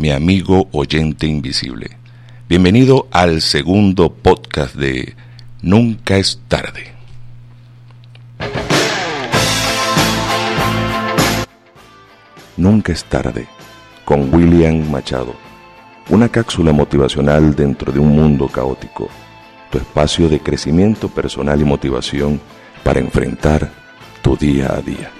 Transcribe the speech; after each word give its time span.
Mi 0.00 0.10
amigo 0.10 0.66
oyente 0.72 1.26
invisible. 1.26 1.98
Bienvenido 2.48 3.06
al 3.10 3.42
segundo 3.42 4.10
podcast 4.10 4.74
de 4.74 5.14
Nunca 5.60 6.16
es 6.16 6.40
tarde. 6.48 6.94
Nunca 12.56 12.92
es 12.92 13.04
tarde, 13.04 13.46
con 14.06 14.34
William 14.34 14.90
Machado. 14.90 15.34
Una 16.08 16.30
cápsula 16.30 16.72
motivacional 16.72 17.54
dentro 17.54 17.92
de 17.92 17.98
un 17.98 18.08
mundo 18.08 18.48
caótico. 18.48 19.10
Tu 19.70 19.76
espacio 19.76 20.30
de 20.30 20.40
crecimiento 20.40 21.10
personal 21.10 21.60
y 21.60 21.64
motivación 21.64 22.40
para 22.82 23.00
enfrentar 23.00 23.70
tu 24.22 24.34
día 24.34 24.72
a 24.74 24.80
día. 24.80 25.19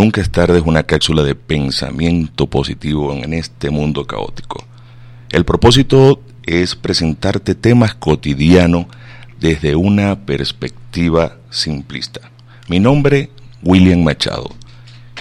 Nunca 0.00 0.22
es 0.22 0.30
tarde 0.30 0.56
es 0.56 0.64
una 0.64 0.84
cápsula 0.84 1.22
de 1.24 1.34
pensamiento 1.34 2.46
positivo 2.46 3.12
en 3.12 3.34
este 3.34 3.68
mundo 3.68 4.06
caótico. 4.06 4.64
El 5.30 5.44
propósito 5.44 6.22
es 6.46 6.74
presentarte 6.74 7.54
temas 7.54 7.96
cotidianos 7.96 8.86
desde 9.38 9.76
una 9.76 10.24
perspectiva 10.24 11.36
simplista. 11.50 12.30
Mi 12.66 12.80
nombre, 12.80 13.28
William 13.62 14.02
Machado, 14.02 14.48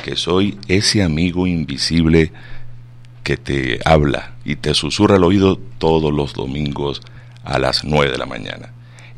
que 0.02 0.16
soy 0.16 0.58
ese 0.70 1.04
amigo 1.04 1.46
invisible 1.46 2.32
que 3.24 3.36
te 3.36 3.82
habla 3.84 4.36
y 4.46 4.56
te 4.56 4.74
susurra 4.76 5.18
al 5.18 5.26
oído 5.26 5.58
todos 5.78 6.14
los 6.14 6.32
domingos 6.32 7.02
a 7.44 7.60
las 7.60 7.84
9 7.84 8.14
de 8.14 8.18
la 8.18 8.26
mañana. 8.26 8.72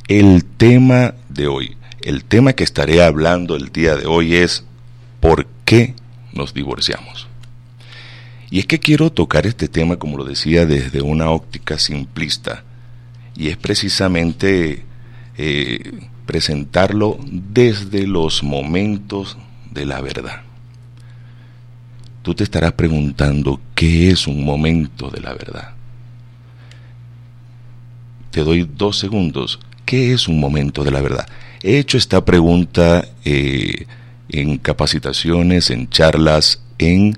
El 0.07 0.43
tema 0.43 1.13
de 1.29 1.45
hoy, 1.45 1.77
el 2.01 2.23
tema 2.23 2.53
que 2.53 2.63
estaré 2.63 3.03
hablando 3.03 3.55
el 3.55 3.71
día 3.71 3.95
de 3.95 4.07
hoy 4.07 4.37
es 4.37 4.65
¿Por 5.21 5.47
qué 5.63 5.95
nos 6.33 6.53
divorciamos? 6.53 7.27
Y 8.49 8.59
es 8.59 8.65
que 8.65 8.79
quiero 8.79 9.09
tocar 9.11 9.47
este 9.47 9.69
tema, 9.69 9.95
como 9.95 10.17
lo 10.17 10.25
decía, 10.25 10.65
desde 10.65 11.01
una 11.01 11.29
óptica 11.29 11.79
simplista. 11.79 12.65
Y 13.37 13.47
es 13.47 13.55
precisamente 13.55 14.83
eh, 15.37 16.01
presentarlo 16.25 17.17
desde 17.25 18.05
los 18.05 18.43
momentos 18.43 19.37
de 19.71 19.85
la 19.85 20.01
verdad. 20.01 20.41
Tú 22.23 22.35
te 22.35 22.43
estarás 22.43 22.73
preguntando 22.73 23.61
qué 23.73 24.11
es 24.11 24.27
un 24.27 24.43
momento 24.43 25.09
de 25.09 25.21
la 25.21 25.33
verdad. 25.33 25.75
Te 28.31 28.43
doy 28.43 28.69
dos 28.75 28.97
segundos. 28.97 29.59
¿Qué 29.85 30.13
es 30.13 30.27
un 30.27 30.39
momento 30.39 30.83
de 30.83 30.91
la 30.91 31.01
verdad? 31.01 31.27
He 31.63 31.77
hecho 31.79 31.97
esta 31.97 32.23
pregunta 32.23 33.07
eh, 33.23 33.87
en 34.31 34.57
capacitaciones, 34.57 35.69
en 35.69 35.89
charlas, 35.89 36.61
en, 36.77 37.17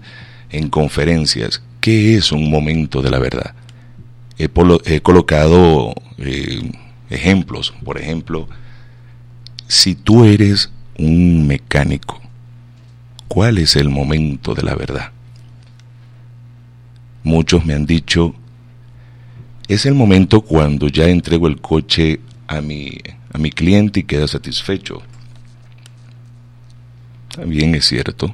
en 0.50 0.69
conferencias. 0.69 1.62
¿Qué 1.79 2.16
es 2.16 2.31
un 2.31 2.50
momento 2.50 3.01
de 3.01 3.12
la 3.12 3.19
verdad? 3.19 3.53
He, 4.38 5.01
colocado 5.01 5.94
eh, 6.18 6.72
ejemplos, 7.09 7.73
por 7.84 8.00
ejemplo, 8.00 8.47
si 9.68 9.96
tú 9.96 10.25
eres 10.25 10.72
un 10.97 11.47
mecánico, 11.47 12.19
¿cuál 13.28 13.59
es 13.59 13.75
el 13.75 13.90
momento 13.90 14.56
de 14.56 14.63
la 14.63 14.75
verdad? 14.75 15.12
Muchos 17.23 17.63
me 17.63 17.73
han 17.73 17.85
dicho, 17.85 18.34
es 19.68 19.85
el 19.85 19.94
momento 19.94 20.41
cuando 20.41 20.88
ya 20.88 21.06
entrego 21.06 21.47
el 21.47 21.62
coche 21.62 22.19
a 22.47 22.59
mi, 22.62 22.91
a 23.31 23.38
mi 23.38 23.52
cliente 23.52 24.02
y 24.02 24.03
queda 24.03 24.28
satisfecho. 24.28 25.03
También 27.36 27.74
es 27.74 27.86
cierto. 27.86 28.34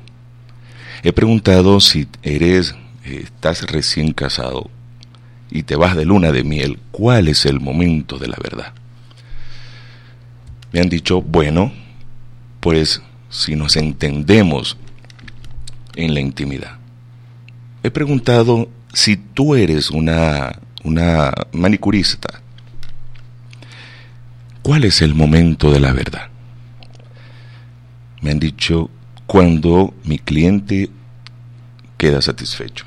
He 1.04 1.14
preguntado 1.14 1.80
si 1.80 2.08
eres, 2.22 2.76
eh, 3.06 3.22
estás 3.24 3.64
recién 3.72 4.12
casado 4.12 4.70
y 5.50 5.64
te 5.64 5.78
vas 5.78 5.96
de 5.96 6.06
luna 6.06 6.32
de 6.32 6.44
miel, 6.44 6.80
¿cuál 6.92 7.30
es 7.30 7.46
el 7.46 7.60
momento 7.60 8.18
de 8.18 8.28
la 8.28 8.38
verdad? 8.42 8.74
Me 10.74 10.82
han 10.82 10.90
dicho, 10.90 11.22
bueno, 11.22 11.72
pues 12.60 13.02
si 13.30 13.56
nos 13.56 13.78
entendemos 13.78 14.78
en 15.96 16.14
la 16.14 16.20
intimidad. 16.20 16.78
He 17.82 17.92
preguntado 17.92 18.70
si 18.94 19.16
tú 19.16 19.56
eres 19.56 19.90
una, 19.90 20.60
una 20.84 21.32
manicurista, 21.54 22.42
¿cuál 24.62 24.84
es 24.84 25.02
el 25.02 25.16
momento 25.16 25.72
de 25.72 25.80
la 25.80 25.94
verdad? 25.94 26.30
Me 28.22 28.32
han 28.32 28.40
dicho 28.40 28.90
cuando 29.26 29.94
mi 30.04 30.20
cliente 30.20 30.90
queda 31.98 32.22
satisfecho. 32.22 32.86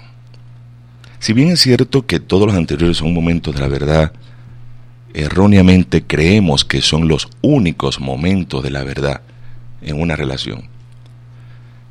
Si 1.18 1.32
bien 1.32 1.50
es 1.50 1.60
cierto 1.60 2.06
que 2.06 2.18
todos 2.18 2.46
los 2.46 2.56
anteriores 2.56 2.96
son 2.96 3.14
momentos 3.14 3.54
de 3.54 3.60
la 3.60 3.68
verdad, 3.68 4.12
erróneamente 5.14 6.02
creemos 6.02 6.64
que 6.64 6.80
son 6.80 7.06
los 7.06 7.28
únicos 7.42 8.00
momentos 8.00 8.62
de 8.62 8.70
la 8.70 8.82
verdad 8.82 9.22
en 9.82 10.00
una 10.00 10.16
relación. 10.16 10.64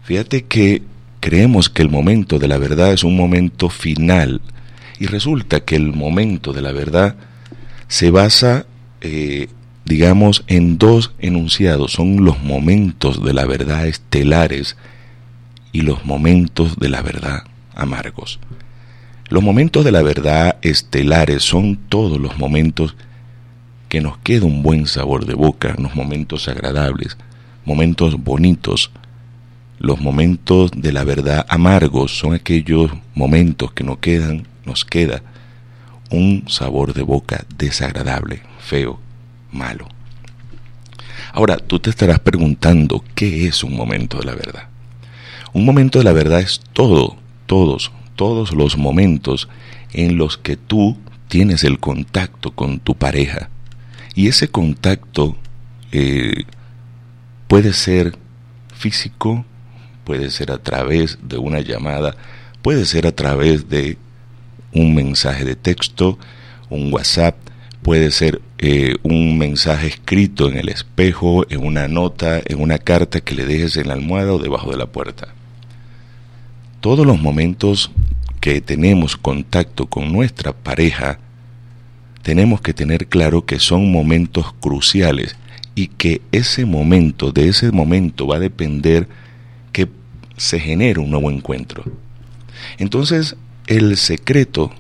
Fíjate 0.04 0.44
que 0.44 0.82
creemos 1.20 1.70
que 1.70 1.82
el 1.82 1.90
momento 1.90 2.40
de 2.40 2.48
la 2.48 2.58
verdad 2.58 2.92
es 2.92 3.04
un 3.04 3.16
momento 3.16 3.70
final 3.70 4.42
y 5.00 5.06
resulta 5.06 5.62
que 5.62 5.76
el 5.76 5.94
momento 5.94 6.52
de 6.52 6.62
la 6.62 6.72
verdad 6.72 7.16
se 7.88 8.12
basa 8.12 8.66
eh, 9.02 9.48
digamos, 9.92 10.46
en 10.48 10.78
dos 10.78 11.12
enunciados. 11.20 11.92
Son 11.92 12.24
los 12.24 12.42
momentos 12.42 13.22
de 13.26 13.34
la 13.34 13.46
verdad 13.46 13.88
estelares 13.88 14.78
y 15.74 15.82
los 15.82 16.06
momentos 16.06 16.80
de 16.80 16.88
la 16.88 17.02
verdad 17.02 17.44
amargos. 17.76 18.40
Los 19.28 19.44
momentos 19.44 19.84
de 19.84 19.92
la 19.92 20.02
verdad 20.02 20.56
estelares 20.62 21.44
son 21.44 21.76
todos 21.90 22.22
los 22.22 22.38
momentos 22.38 22.96
que 23.90 24.00
nos 24.00 24.18
queda 24.20 24.46
un 24.46 24.64
buen 24.64 24.88
sabor 24.88 25.26
de 25.26 25.34
boca, 25.34 25.76
los 25.78 25.94
momentos 25.94 26.48
agradables, 26.48 27.18
momentos 27.66 28.16
bonitos. 28.16 28.92
Los 29.78 30.00
momentos 30.00 30.72
de 30.74 30.94
la 30.94 31.04
verdad 31.04 31.46
amargos 31.50 32.18
son 32.18 32.34
aquellos 32.34 32.92
momentos 33.14 33.74
que 33.74 33.84
nos 33.84 33.98
quedan, 33.98 34.48
nos 34.66 34.86
queda 34.86 35.22
un 36.10 36.46
sabor 36.48 36.94
de 36.94 37.02
boca 37.02 37.44
desagradable, 37.58 38.42
feo, 38.60 39.02
malo. 39.52 39.88
Ahora, 41.34 41.58
tú 41.58 41.80
te 41.80 41.90
estarás 41.90 42.20
preguntando, 42.20 43.04
¿qué 43.16 43.48
es 43.48 43.64
un 43.64 43.76
momento 43.76 44.20
de 44.20 44.26
la 44.26 44.36
verdad? 44.36 44.68
Un 45.54 45.66
momento 45.66 46.00
de 46.00 46.06
la 46.06 46.12
verdad 46.12 46.40
es 46.40 46.62
todo, 46.74 47.18
todos, 47.46 47.92
todos 48.16 48.54
los 48.54 48.78
momentos 48.78 49.48
en 49.94 50.18
los 50.18 50.38
que 50.38 50.58
tú 50.58 50.98
tienes 51.28 51.64
el 51.64 51.80
contacto 51.80 52.52
con 52.52 52.80
tu 52.80 52.96
pareja. 52.96 53.50
Y 54.16 54.28
ese 54.28 54.50
contacto 54.50 55.38
eh, 55.92 56.44
puede 57.48 57.74
ser 57.74 58.18
físico, 58.74 59.46
puede 60.04 60.30
ser 60.32 60.52
a 60.52 60.58
través 60.58 61.20
de 61.22 61.38
una 61.38 61.62
llamada, 61.62 62.16
puede 62.62 62.86
ser 62.86 63.08
a 63.08 63.12
través 63.14 63.70
de 63.70 63.98
un 64.74 64.96
mensaje 64.96 65.46
de 65.46 65.56
texto, 65.56 66.18
un 66.70 66.94
WhatsApp, 66.94 67.36
puede 67.82 68.12
ser 68.12 68.42
eh, 68.60 68.96
un 69.04 69.38
mensaje 69.38 69.88
escrito 69.88 70.48
en 70.48 70.58
el 70.58 70.70
espejo, 70.70 71.46
en 71.50 71.66
una 71.66 71.88
nota, 71.88 72.42
en 72.46 72.62
una 72.62 72.78
carta 72.78 73.22
que 73.22 73.36
le 73.36 73.46
dejes 73.46 73.78
en 73.78 73.88
la 73.88 73.94
almohada 73.94 74.34
o 74.34 74.40
debajo 74.40 74.72
de 74.72 74.78
la 74.78 74.86
puerta. 74.86 75.34
Todos 76.80 77.06
los 77.06 77.20
momentos 77.20 77.92
que 78.40 78.62
tenemos 78.62 79.18
contacto 79.18 79.88
con 79.88 80.12
nuestra 80.12 80.54
pareja, 80.54 81.20
tenemos 82.22 82.62
que 82.62 82.74
tener 82.74 83.08
claro 83.08 83.46
que 83.46 83.60
son 83.60 83.92
momentos 83.92 84.54
cruciales 84.60 85.36
y 85.74 85.88
que 85.88 86.22
ese 86.32 86.66
momento, 86.66 87.32
de 87.32 87.48
ese 87.48 87.72
momento 87.72 88.28
va 88.28 88.36
a 88.36 88.40
depender 88.40 89.08
que 89.72 89.88
se 90.38 90.60
genere 90.60 91.00
un 91.00 91.12
nuevo 91.12 91.32
encuentro. 91.32 91.84
Entonces, 92.78 93.36
el 93.68 93.98
secreto, 93.98 94.72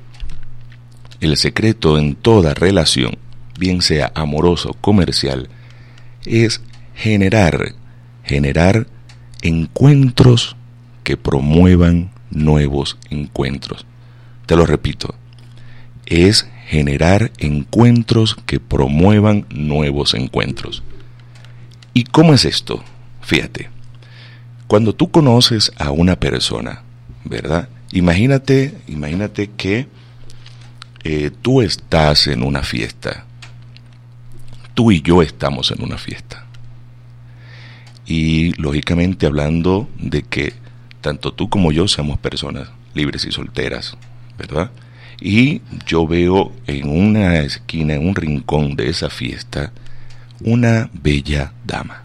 el 1.21 1.37
secreto 1.37 1.97
en 1.97 2.15
toda 2.15 2.53
relación, 2.53 3.17
bien 3.57 3.81
sea 3.81 4.11
amoroso 4.15 4.73
comercial, 4.81 5.49
es 6.25 6.61
generar, 6.95 7.73
generar 8.23 8.87
encuentros 9.41 10.55
que 11.03 11.17
promuevan 11.17 12.11
nuevos 12.31 12.97
encuentros. 13.09 13.85
Te 14.47 14.55
lo 14.55 14.65
repito, 14.65 15.15
es 16.07 16.47
generar 16.67 17.31
encuentros 17.37 18.35
que 18.45 18.59
promuevan 18.59 19.45
nuevos 19.49 20.13
encuentros. 20.15 20.83
¿Y 21.93 22.05
cómo 22.05 22.33
es 22.33 22.45
esto? 22.45 22.83
Fíjate, 23.21 23.69
cuando 24.67 24.95
tú 24.95 25.11
conoces 25.11 25.71
a 25.77 25.91
una 25.91 26.15
persona, 26.15 26.81
¿verdad? 27.25 27.69
Imagínate, 27.91 28.73
imagínate 28.87 29.49
que 29.55 29.87
eh, 31.03 31.31
tú 31.41 31.61
estás 31.61 32.27
en 32.27 32.43
una 32.43 32.63
fiesta, 32.63 33.25
tú 34.73 34.91
y 34.91 35.01
yo 35.01 35.21
estamos 35.21 35.71
en 35.71 35.83
una 35.83 35.97
fiesta. 35.97 36.45
Y 38.05 38.53
lógicamente 38.61 39.25
hablando 39.25 39.89
de 39.97 40.23
que 40.23 40.53
tanto 41.01 41.33
tú 41.33 41.49
como 41.49 41.71
yo 41.71 41.87
seamos 41.87 42.19
personas 42.19 42.69
libres 42.93 43.25
y 43.25 43.31
solteras, 43.31 43.97
¿verdad? 44.37 44.71
Y 45.19 45.61
yo 45.85 46.07
veo 46.07 46.51
en 46.67 46.89
una 46.89 47.39
esquina, 47.39 47.93
en 47.93 48.07
un 48.07 48.15
rincón 48.15 48.75
de 48.75 48.89
esa 48.89 49.09
fiesta, 49.09 49.71
una 50.43 50.89
bella 50.93 51.53
dama. 51.65 52.03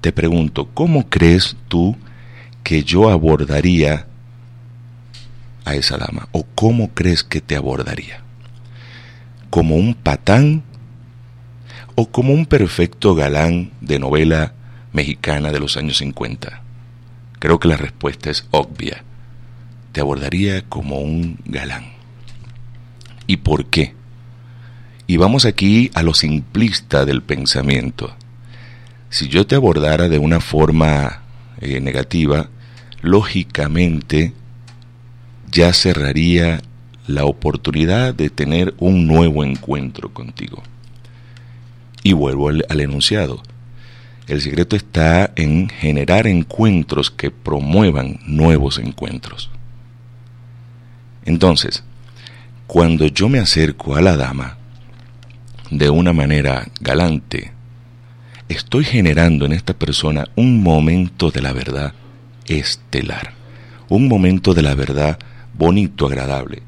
Te 0.00 0.12
pregunto, 0.12 0.68
¿cómo 0.72 1.08
crees 1.08 1.56
tú 1.68 1.96
que 2.62 2.82
yo 2.82 3.10
abordaría 3.10 4.06
a 5.64 5.74
esa 5.74 5.96
dama? 5.96 6.28
¿O 6.32 6.44
cómo 6.54 6.90
crees 6.94 7.24
que 7.24 7.40
te 7.40 7.56
abordaría? 7.56 8.22
¿Como 9.50 9.76
un 9.76 9.94
patán? 9.94 10.62
¿O 11.94 12.10
como 12.10 12.32
un 12.32 12.46
perfecto 12.46 13.14
galán 13.14 13.70
de 13.80 13.98
novela 13.98 14.54
mexicana 14.92 15.52
de 15.52 15.60
los 15.60 15.76
años 15.76 15.98
50? 15.98 16.62
Creo 17.38 17.58
que 17.60 17.68
la 17.68 17.76
respuesta 17.76 18.30
es 18.30 18.46
obvia 18.50 19.04
te 19.94 20.00
abordaría 20.00 20.62
como 20.62 20.98
un 20.98 21.38
galán. 21.44 21.84
¿Y 23.28 23.36
por 23.38 23.66
qué? 23.66 23.94
Y 25.06 25.18
vamos 25.18 25.44
aquí 25.44 25.92
a 25.94 26.02
lo 26.02 26.14
simplista 26.14 27.04
del 27.04 27.22
pensamiento. 27.22 28.12
Si 29.08 29.28
yo 29.28 29.46
te 29.46 29.54
abordara 29.54 30.08
de 30.08 30.18
una 30.18 30.40
forma 30.40 31.22
eh, 31.60 31.80
negativa, 31.80 32.48
lógicamente 33.02 34.32
ya 35.54 35.72
cerraría 35.72 36.60
la 37.06 37.24
oportunidad 37.24 38.12
de 38.12 38.28
tener 38.28 38.74
un 38.78 39.06
nuevo 39.06 39.44
encuentro 39.44 40.12
contigo. 40.12 40.62
Y 42.02 42.12
vuelvo 42.12 42.48
al, 42.48 42.80
enunciado. 42.80 43.40
El 44.26 44.40
secreto 44.40 44.74
está 44.74 45.32
en 45.36 45.68
generar 45.68 46.26
encuentros 46.26 47.10
que 47.10 47.30
promuevan 47.30 48.18
nuevos 48.26 48.78
encuentros. 48.78 49.50
Entonces, 51.24 51.84
cuando 52.66 53.06
yo 53.06 53.28
me 53.28 53.38
acerco 53.38 53.94
a 53.94 54.02
la 54.02 54.16
dama 54.16 54.58
de 55.70 55.88
una 55.88 56.12
manera 56.12 56.66
galante, 56.80 57.52
estoy 58.48 58.84
generando 58.84 59.46
en 59.46 59.52
esta 59.52 59.74
persona 59.74 60.26
un 60.34 60.62
momento 60.62 61.30
de 61.30 61.42
la 61.42 61.52
verdad 61.52 61.94
estelar, 62.46 63.34
un 63.88 64.08
momento 64.08 64.52
de 64.52 64.62
la 64.62 64.74
verdad 64.74 65.18
bonito, 65.56 66.06
agradable, 66.06 66.62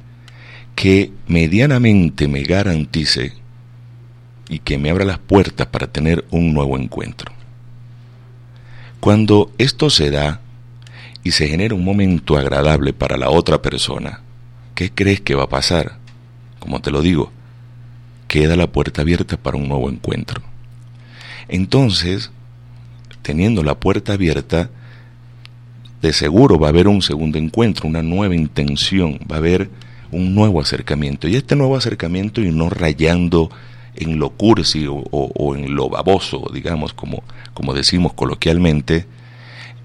que 0.75 1.11
medianamente 1.27 2.29
me 2.29 2.43
garantice 2.43 3.33
y 4.49 4.61
que 4.61 4.79
me 4.79 4.91
abra 4.91 5.05
las 5.05 5.19
puertas 5.19 5.67
para 5.67 5.87
tener 5.87 6.25
un 6.31 6.55
nuevo 6.55 6.79
encuentro. 6.79 7.33
Cuando 9.01 9.53
esto 9.59 9.91
se 9.91 10.11
da 10.11 10.41
y 11.23 11.33
se 11.33 11.49
genera 11.49 11.75
un 11.75 11.85
momento 11.85 12.37
agradable 12.37 12.93
para 12.93 13.17
la 13.17 13.31
otra 13.31 13.61
persona, 13.63 14.21
¿qué 14.75 14.91
crees 14.91 15.21
que 15.21 15.35
va 15.35 15.45
a 15.45 15.49
pasar? 15.49 15.99
Como 16.59 16.81
te 16.81 16.91
lo 16.91 17.03
digo, 17.03 17.33
queda 18.29 18.57
la 18.57 18.71
puerta 18.71 19.03
abierta 19.03 19.37
para 19.37 19.57
un 19.57 19.69
nuevo 19.69 19.89
encuentro. 19.91 20.43
Entonces, 21.49 22.31
teniendo 23.23 23.63
la 23.63 23.79
puerta 23.79 24.15
abierta, 24.15 24.71
de 26.03 26.13
seguro 26.13 26.59
va 26.59 26.69
a 26.69 26.71
haber 26.71 26.89
un 26.89 27.03
segundo 27.03 27.39
encuentro, 27.39 27.89
una 27.89 28.03
nueva 28.03 28.35
intención, 28.35 29.19
va 29.31 29.37
a 29.37 29.39
haber 29.39 29.71
un 30.11 30.35
nuevo 30.35 30.61
acercamiento. 30.61 31.29
Y 31.29 31.37
este 31.37 31.57
nuevo 31.57 31.77
acercamiento, 31.77 32.41
y 32.41 32.51
no 32.51 32.71
rayando 32.71 33.51
en 33.97 34.19
lo 34.19 34.31
cursi 34.31 34.87
o, 34.89 35.55
en 35.57 35.75
lo 35.75 35.89
baboso, 35.89 36.51
digamos, 36.53 36.93
como, 36.93 37.23
como 37.55 37.75
decimos 37.75 38.13
coloquialmente, 38.13 39.07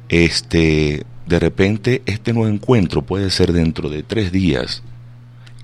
este, 0.10 1.06
de 1.26 1.40
repente 1.40 2.02
este 2.06 2.34
nuevo 2.34 2.54
encuentro 2.54 3.02
puede 3.04 3.32
ser 3.32 3.54
dentro 3.54 3.90
de 3.90 4.04
tres 4.04 4.32
días 4.32 4.84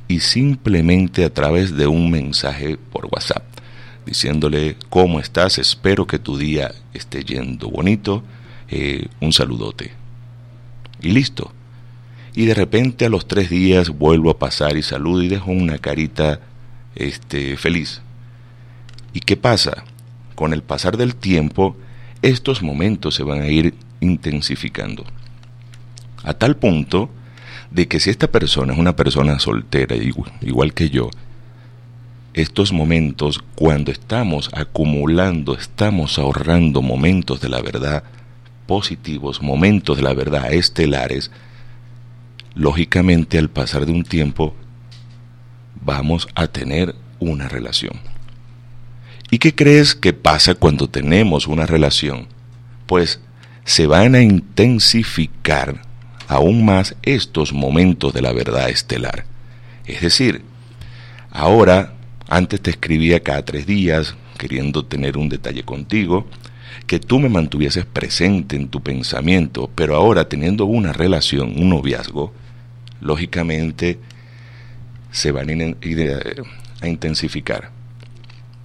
y 0.08 0.22
simplemente 0.22 1.26
a 1.26 1.34
través 1.34 1.76
de 1.76 1.88
un 1.88 2.10
mensaje 2.10 2.78
por 2.78 3.08
WhatsApp, 3.12 3.44
diciéndole 4.06 4.78
cómo 4.90 5.20
estás, 5.20 5.58
espero 5.58 6.08
que 6.08 6.20
tu 6.20 6.38
día 6.38 6.72
esté 6.94 7.26
yendo 7.26 7.70
bonito, 7.70 8.24
eh, 8.70 9.08
un 9.20 9.34
saludote. 9.34 9.92
Y 11.02 11.12
listo. 11.12 11.52
Y 12.34 12.46
de 12.46 12.54
repente 12.54 13.06
a 13.06 13.10
los 13.10 13.28
tres 13.28 13.50
días 13.50 13.90
vuelvo 13.90 14.30
a 14.30 14.38
pasar 14.38 14.78
y 14.78 14.84
saludo 14.84 15.24
y 15.24 15.28
dejo 15.28 15.52
una 15.52 15.78
carita 15.80 16.40
este, 16.96 17.58
feliz. 17.58 18.02
¿Y 19.14 19.22
qué 19.22 19.38
pasa? 19.38 19.84
Con 20.36 20.54
el 20.54 20.62
pasar 20.62 20.98
del 20.98 21.16
tiempo, 21.16 21.76
estos 22.22 22.62
momentos 22.62 23.16
se 23.16 23.24
van 23.24 23.42
a 23.42 23.48
ir 23.48 23.74
intensificando 24.00 25.06
a 26.24 26.34
tal 26.34 26.58
punto 26.58 27.10
de 27.72 27.88
que 27.88 28.00
si 28.00 28.10
esta 28.10 28.30
persona 28.30 28.74
es 28.74 28.80
una 28.80 28.96
persona 28.96 29.40
soltera, 29.40 29.96
igual 29.96 30.74
que 30.74 30.90
yo, 30.90 31.10
estos 32.34 32.72
momentos, 32.72 33.40
cuando 33.56 33.92
estamos 33.92 34.50
acumulando, 34.54 35.56
estamos 35.56 36.20
ahorrando 36.20 36.82
momentos 36.82 37.42
de 37.42 37.50
la 37.50 37.62
verdad 37.62 38.04
positivos, 38.68 39.42
momentos 39.42 39.98
de 39.98 40.04
la 40.04 40.14
verdad 40.14 40.54
estelares, 40.54 41.32
lógicamente 42.54 43.38
al 43.38 43.50
pasar 43.50 43.86
de 43.86 43.94
un 43.94 44.04
tiempo 44.04 44.54
vamos 45.82 46.28
a 46.36 46.48
tener 46.48 46.96
una 47.20 47.48
relación. 47.48 47.94
¿Y 49.30 49.40
qué 49.40 49.56
crees 49.56 49.96
que 49.96 50.14
pasa 50.14 50.56
cuando 50.56 50.90
tenemos 50.90 51.48
una 51.48 51.66
relación? 51.66 52.28
Pues 52.86 53.20
se 53.66 53.88
van 53.88 54.16
a 54.16 54.22
intensificar 54.22 55.82
aún 56.28 56.66
más 56.66 56.96
estos 57.04 57.54
momentos 57.54 58.14
de 58.14 58.22
la 58.22 58.32
verdad 58.32 58.70
estelar. 58.70 59.26
Es 59.86 60.02
decir, 60.02 60.44
ahora, 61.32 61.94
antes 62.30 62.62
te 62.62 62.72
escribía 62.72 63.22
cada 63.22 63.44
tres 63.44 63.66
días, 63.66 64.16
queriendo 64.38 64.86
tener 64.86 65.18
un 65.18 65.30
detalle 65.30 65.64
contigo, 65.64 66.28
que 66.88 67.00
tú 67.00 67.20
me 67.20 67.30
mantuvieses 67.30 67.86
presente 67.86 68.56
en 68.56 68.70
tu 68.70 68.82
pensamiento, 68.82 69.70
pero 69.76 69.96
ahora 69.96 70.30
teniendo 70.30 70.66
una 70.66 70.94
relación, 70.94 71.54
un 71.60 71.70
noviazgo, 71.70 72.34
lógicamente 73.02 74.00
se 75.12 75.32
van 75.32 75.50
a 75.50 76.88
intensificar. 76.88 77.72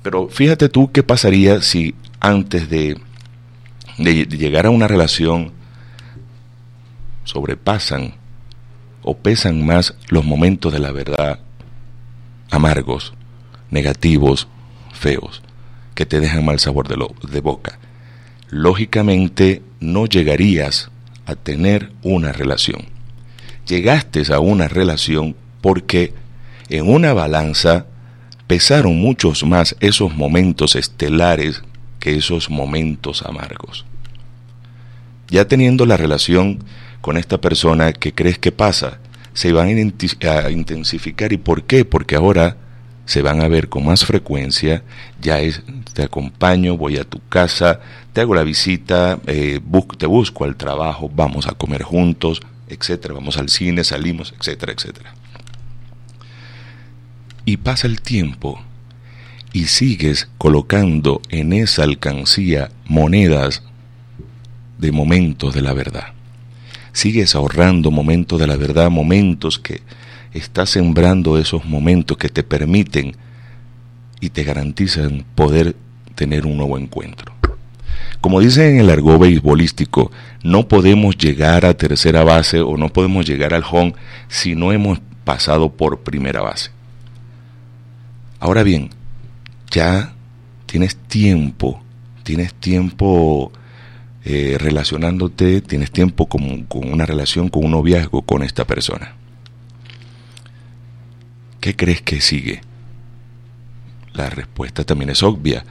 Pero 0.02 0.28
fíjate 0.28 0.68
tú 0.68 0.90
qué 0.92 1.02
pasaría 1.02 1.60
si 1.62 1.94
antes 2.20 2.70
de, 2.70 2.96
de 3.98 4.24
llegar 4.26 4.66
a 4.66 4.70
una 4.70 4.86
relación 4.86 5.52
sobrepasan 7.24 8.14
o 9.02 9.16
pesan 9.16 9.66
más 9.66 9.94
los 10.08 10.24
momentos 10.24 10.72
de 10.72 10.78
la 10.78 10.92
verdad 10.92 11.40
amargos, 12.50 13.14
negativos, 13.70 14.46
feos, 14.92 15.42
que 15.94 16.06
te 16.06 16.20
dejan 16.20 16.44
mal 16.44 16.60
sabor 16.60 16.86
de, 16.86 16.96
lo, 16.96 17.14
de 17.28 17.40
boca. 17.40 17.78
Lógicamente 18.52 19.62
no 19.80 20.04
llegarías 20.04 20.90
a 21.24 21.36
tener 21.36 21.90
una 22.02 22.32
relación. 22.32 22.84
llegaste 23.66 24.30
a 24.30 24.40
una 24.40 24.68
relación 24.68 25.34
porque 25.62 26.12
en 26.68 26.86
una 26.86 27.14
balanza 27.14 27.86
pesaron 28.46 29.00
muchos 29.00 29.42
más 29.42 29.74
esos 29.80 30.14
momentos 30.14 30.76
estelares 30.76 31.62
que 31.98 32.14
esos 32.14 32.50
momentos 32.50 33.22
amargos. 33.22 33.86
Ya 35.28 35.48
teniendo 35.48 35.86
la 35.86 35.96
relación 35.96 36.62
con 37.00 37.16
esta 37.16 37.40
persona, 37.40 37.94
¿qué 37.94 38.12
crees 38.12 38.38
que 38.38 38.52
pasa? 38.52 38.98
Se 39.32 39.54
van 39.54 39.68
a 39.68 40.50
intensificar. 40.50 41.32
¿Y 41.32 41.38
por 41.38 41.62
qué? 41.62 41.86
Porque 41.86 42.16
ahora 42.16 42.58
se 43.04 43.22
van 43.22 43.40
a 43.40 43.48
ver 43.48 43.68
con 43.68 43.84
más 43.84 44.04
frecuencia, 44.04 44.82
ya 45.20 45.40
es, 45.40 45.62
te 45.92 46.02
acompaño, 46.02 46.76
voy 46.76 46.98
a 46.98 47.04
tu 47.04 47.20
casa, 47.28 47.80
te 48.12 48.20
hago 48.20 48.34
la 48.34 48.44
visita, 48.44 49.18
eh, 49.26 49.60
te 49.98 50.06
busco 50.06 50.44
al 50.44 50.56
trabajo, 50.56 51.10
vamos 51.14 51.46
a 51.46 51.52
comer 51.52 51.82
juntos, 51.82 52.40
etcétera, 52.68 53.14
vamos 53.14 53.36
al 53.36 53.48
cine, 53.48 53.84
salimos, 53.84 54.34
etcétera, 54.38 54.72
etcétera. 54.72 55.14
Y 57.44 57.56
pasa 57.56 57.86
el 57.86 58.00
tiempo 58.00 58.62
y 59.52 59.64
sigues 59.64 60.28
colocando 60.38 61.20
en 61.28 61.52
esa 61.52 61.82
alcancía 61.82 62.70
monedas 62.86 63.62
de 64.78 64.92
momentos 64.92 65.54
de 65.54 65.62
la 65.62 65.72
verdad. 65.74 66.12
Sigues 66.92 67.34
ahorrando 67.34 67.90
momentos 67.90 68.38
de 68.38 68.46
la 68.46 68.56
verdad, 68.56 68.90
momentos 68.90 69.58
que 69.58 69.82
estás 70.34 70.70
sembrando 70.70 71.38
esos 71.38 71.64
momentos 71.64 72.16
que 72.16 72.28
te 72.28 72.42
permiten 72.42 73.16
y 74.20 74.30
te 74.30 74.44
garantizan 74.44 75.24
poder 75.34 75.76
tener 76.14 76.46
un 76.46 76.56
nuevo 76.56 76.78
encuentro. 76.78 77.32
Como 78.20 78.40
dice 78.40 78.70
en 78.70 78.78
el 78.78 78.90
argot 78.90 79.18
beisbolístico, 79.18 80.12
no 80.44 80.68
podemos 80.68 81.18
llegar 81.18 81.66
a 81.66 81.74
tercera 81.74 82.22
base 82.22 82.60
o 82.60 82.76
no 82.76 82.88
podemos 82.88 83.26
llegar 83.26 83.52
al 83.52 83.64
home 83.68 83.94
si 84.28 84.54
no 84.54 84.72
hemos 84.72 85.00
pasado 85.24 85.72
por 85.72 86.00
primera 86.00 86.40
base. 86.40 86.70
Ahora 88.38 88.62
bien, 88.62 88.90
ya 89.70 90.12
tienes 90.66 90.96
tiempo, 90.96 91.82
tienes 92.22 92.54
tiempo 92.54 93.50
eh, 94.24 94.56
relacionándote, 94.58 95.60
tienes 95.60 95.90
tiempo 95.90 96.26
con, 96.26 96.62
con 96.64 96.92
una 96.92 97.06
relación, 97.06 97.48
con 97.48 97.64
un 97.64 97.72
noviazgo 97.72 98.22
con 98.22 98.44
esta 98.44 98.64
persona. 98.64 99.16
¿Qué 101.62 101.76
crees 101.76 102.02
que 102.02 102.20
sigue? 102.20 102.60
La 104.14 104.28
respuesta 104.28 104.82
también 104.82 105.10
es 105.10 105.22
obvia. 105.22 105.64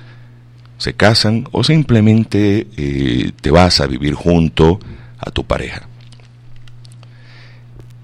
Se 0.78 0.94
casan 0.94 1.50
o 1.52 1.66
simplemente 1.66 2.66
eh, 2.78 3.34
te 3.42 3.52
vas 3.52 3.82
a 3.82 3.88
vivir 3.88 4.14
junto 4.14 4.80
a 5.18 5.32
tu 5.32 5.44
pareja. 5.44 5.90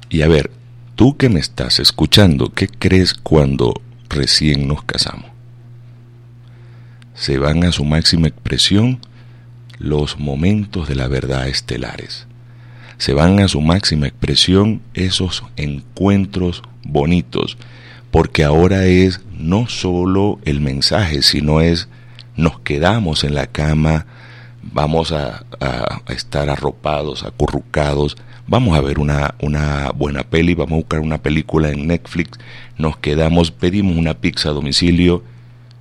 Y 0.10 0.22
a 0.22 0.27
ver, 0.27 0.51
tú 0.96 1.15
que 1.15 1.29
me 1.29 1.39
estás 1.39 1.79
escuchando, 1.79 2.51
¿qué 2.53 2.67
crees 2.67 3.13
cuando 3.13 3.74
recién 4.10 4.67
nos 4.67 4.84
casamos? 4.84 5.32
Se 7.13 7.38
van 7.38 7.63
a 7.63 7.72
su 7.72 7.86
máxima 7.86 8.27
expresión 8.27 9.00
los 9.79 10.20
momentos 10.20 10.89
de 10.89 10.96
la 10.96 11.08
verdad 11.08 11.48
estelares. 11.48 12.27
Se 12.98 13.13
van 13.13 13.39
a 13.39 13.48
su 13.48 13.62
máxima 13.62 14.08
expresión 14.08 14.82
esos 14.94 15.46
encuentros 15.56 16.63
bonitos 16.84 17.58
porque 18.17 18.43
ahora 18.43 18.88
es 18.88 19.21
no 19.38 19.67
solo 19.67 20.39
el 20.43 20.59
mensaje, 20.59 21.21
sino 21.21 21.62
es 21.62 21.88
nos 22.36 22.59
quedamos 22.62 23.24
en 23.24 23.36
la 23.36 23.45
cama, 23.45 24.07
vamos 24.63 25.12
a, 25.12 25.45
estar 26.07 26.50
arropados, 26.50 27.21
acurrucados, 27.21 28.17
vamos 28.47 28.75
a 28.75 28.81
ver 28.81 28.97
una, 28.97 29.36
una, 29.39 29.91
buena 29.91 30.24
peli, 30.24 30.55
vamos 30.55 30.71
a 30.71 30.77
buscar 30.77 31.00
una 31.01 31.19
película 31.19 31.69
en 31.69 31.86
Netflix, 31.86 32.39
nos 32.79 32.97
quedamos, 32.97 33.51
pedimos 33.51 33.95
una 33.95 34.15
pizza 34.15 34.50
a 34.50 34.53
domicilio, 34.53 35.21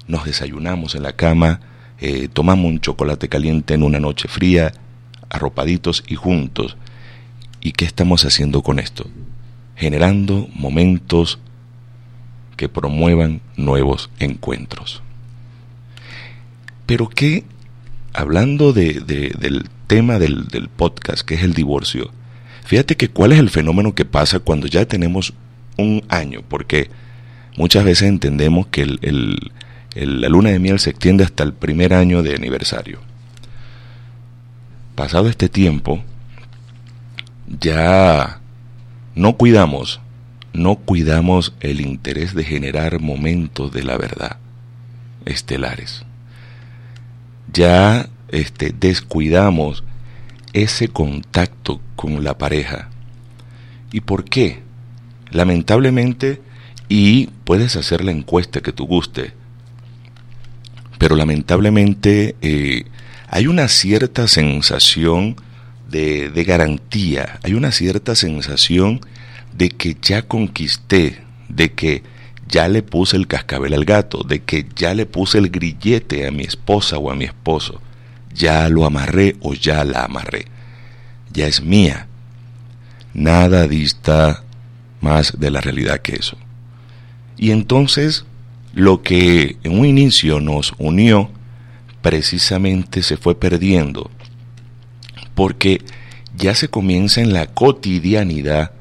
nos 0.07 0.27
desayunamos 0.27 0.95
en 0.95 1.05
la 1.05 1.15
cama, 1.15 1.61
eh, 2.01 2.29
tomamos 2.31 2.67
un 2.67 2.81
chocolate 2.81 3.31
caliente 3.31 3.73
en 3.73 3.83
una 3.83 3.99
noche 3.99 4.29
fría, 4.29 4.75
arropaditos 5.31 6.05
y 6.07 6.17
juntos. 6.17 6.77
¿Y 7.63 7.73
qué 7.73 7.87
estamos 7.87 8.27
haciendo 8.27 8.61
con 8.63 8.79
esto? 8.79 9.07
Generando 9.75 10.49
momentos 10.55 11.39
que 12.57 12.69
promuevan 12.69 13.41
nuevos 13.57 14.11
encuentros. 14.19 15.03
Pero 16.87 17.09
que, 17.09 17.45
hablando 18.13 18.73
de, 18.73 19.01
del 19.01 19.69
tema 19.87 20.19
del, 20.19 20.69
podcast, 20.77 21.23
que 21.23 21.35
es 21.35 21.43
el 21.43 21.53
divorcio, 21.53 22.11
fíjate 22.65 22.97
que 22.97 23.09
cuál 23.09 23.33
es 23.33 23.39
el 23.39 23.51
fenómeno 23.51 23.95
que 23.95 24.05
pasa 24.05 24.41
cuando 24.41 24.67
ya 24.67 24.87
tenemos 24.87 25.35
un 25.77 26.05
año, 26.09 26.43
porque 26.49 26.91
muchas 27.57 27.85
veces 27.85 28.09
entendemos 28.09 28.69
que 28.69 28.83
el, 28.83 29.53
la 29.95 30.29
luna 30.29 30.51
de 30.51 30.59
miel 30.59 30.79
se 30.79 30.91
extiende 30.91 31.25
hasta 31.25 31.43
el 31.43 31.53
primer 31.53 31.93
año 31.93 32.23
de 32.23 32.35
aniversario. 32.35 33.01
Pasado 34.95 35.29
este 35.29 35.49
tiempo, 35.49 36.03
ya 37.61 38.41
no 39.15 39.37
cuidamos 39.37 40.01
no 40.57 40.77
cuidamos 40.77 41.55
el 41.61 41.81
interés 41.81 42.35
de 42.35 42.45
generar 42.45 43.01
momentos 43.01 43.73
de 43.73 43.85
la 43.85 43.97
verdad 43.97 44.39
estelares. 45.27 46.05
Ya 47.53 48.09
este, 48.29 48.75
descuidamos 48.79 49.85
ese 50.53 50.89
contacto 50.89 51.81
con 51.95 52.25
la 52.25 52.39
pareja. 52.39 52.89
¿Y 53.93 54.01
por 54.01 54.25
qué? 54.25 54.63
Lamentablemente, 55.31 56.41
y 56.89 57.27
puedes 57.45 57.77
hacer 57.77 58.03
la 58.03 58.13
encuesta 58.13 58.61
que 58.61 58.73
tú 58.73 58.87
guste, 58.87 59.33
pero 60.99 61.17
lamentablemente 61.17 62.37
eh, 62.41 62.85
hay 63.29 63.47
una 63.47 63.69
cierta 63.69 64.29
sensación 64.29 65.37
de, 65.91 66.31
de 66.31 66.45
garantía, 66.45 67.39
hay 67.43 67.55
una 67.55 67.71
cierta 67.71 68.15
sensación 68.15 69.01
de 69.57 69.71
que 69.71 69.97
ya 70.01 70.23
conquisté, 70.23 71.23
de 71.49 71.73
que 71.73 72.03
ya 72.49 72.69
le 72.69 72.83
puse 72.83 73.17
el 73.17 73.27
cascabel 73.27 73.75
al 73.75 73.85
gato, 73.85 74.23
de 74.23 74.43
que 74.43 74.67
ya 74.77 74.95
le 74.95 75.07
puse 75.07 75.39
el 75.39 75.51
grillete 75.51 76.27
a 76.27 76.31
mi 76.31 76.45
esposa 76.45 76.99
o 76.99 77.11
a 77.11 77.15
mi 77.15 77.25
esposo, 77.25 77.81
ya 78.35 78.69
lo 78.69 78.85
amarré 78.85 79.37
o 79.41 79.55
ya 79.55 79.85
la 79.85 80.05
amarré, 80.05 80.47
ya 81.33 81.47
es 81.47 81.63
mía. 81.63 82.07
Nada 83.15 83.67
dista 83.67 84.45
más 85.01 85.39
de 85.39 85.51
la 85.51 85.61
realidad 85.61 86.01
que 86.01 86.17
eso. 86.17 86.37
Y 87.39 87.51
entonces 87.51 88.25
lo 88.75 89.03
que 89.03 89.57
en 89.63 89.79
un 89.79 89.87
inicio 89.87 90.41
nos 90.41 90.75
unió 90.79 91.31
precisamente 92.03 93.03
se 93.03 93.17
fue 93.17 93.39
perdiendo, 93.39 94.11
porque 95.35 95.83
ya 96.37 96.55
se 96.55 96.69
comienza 96.69 97.21
en 97.21 97.33
la 97.33 97.47
cotidianidad 97.47 98.76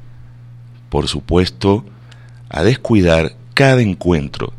por 0.95 1.09
supuesto, 1.09 1.83
a 2.47 2.63
descuidar 2.63 3.35
cada 3.53 3.81
encuentro. 3.81 4.53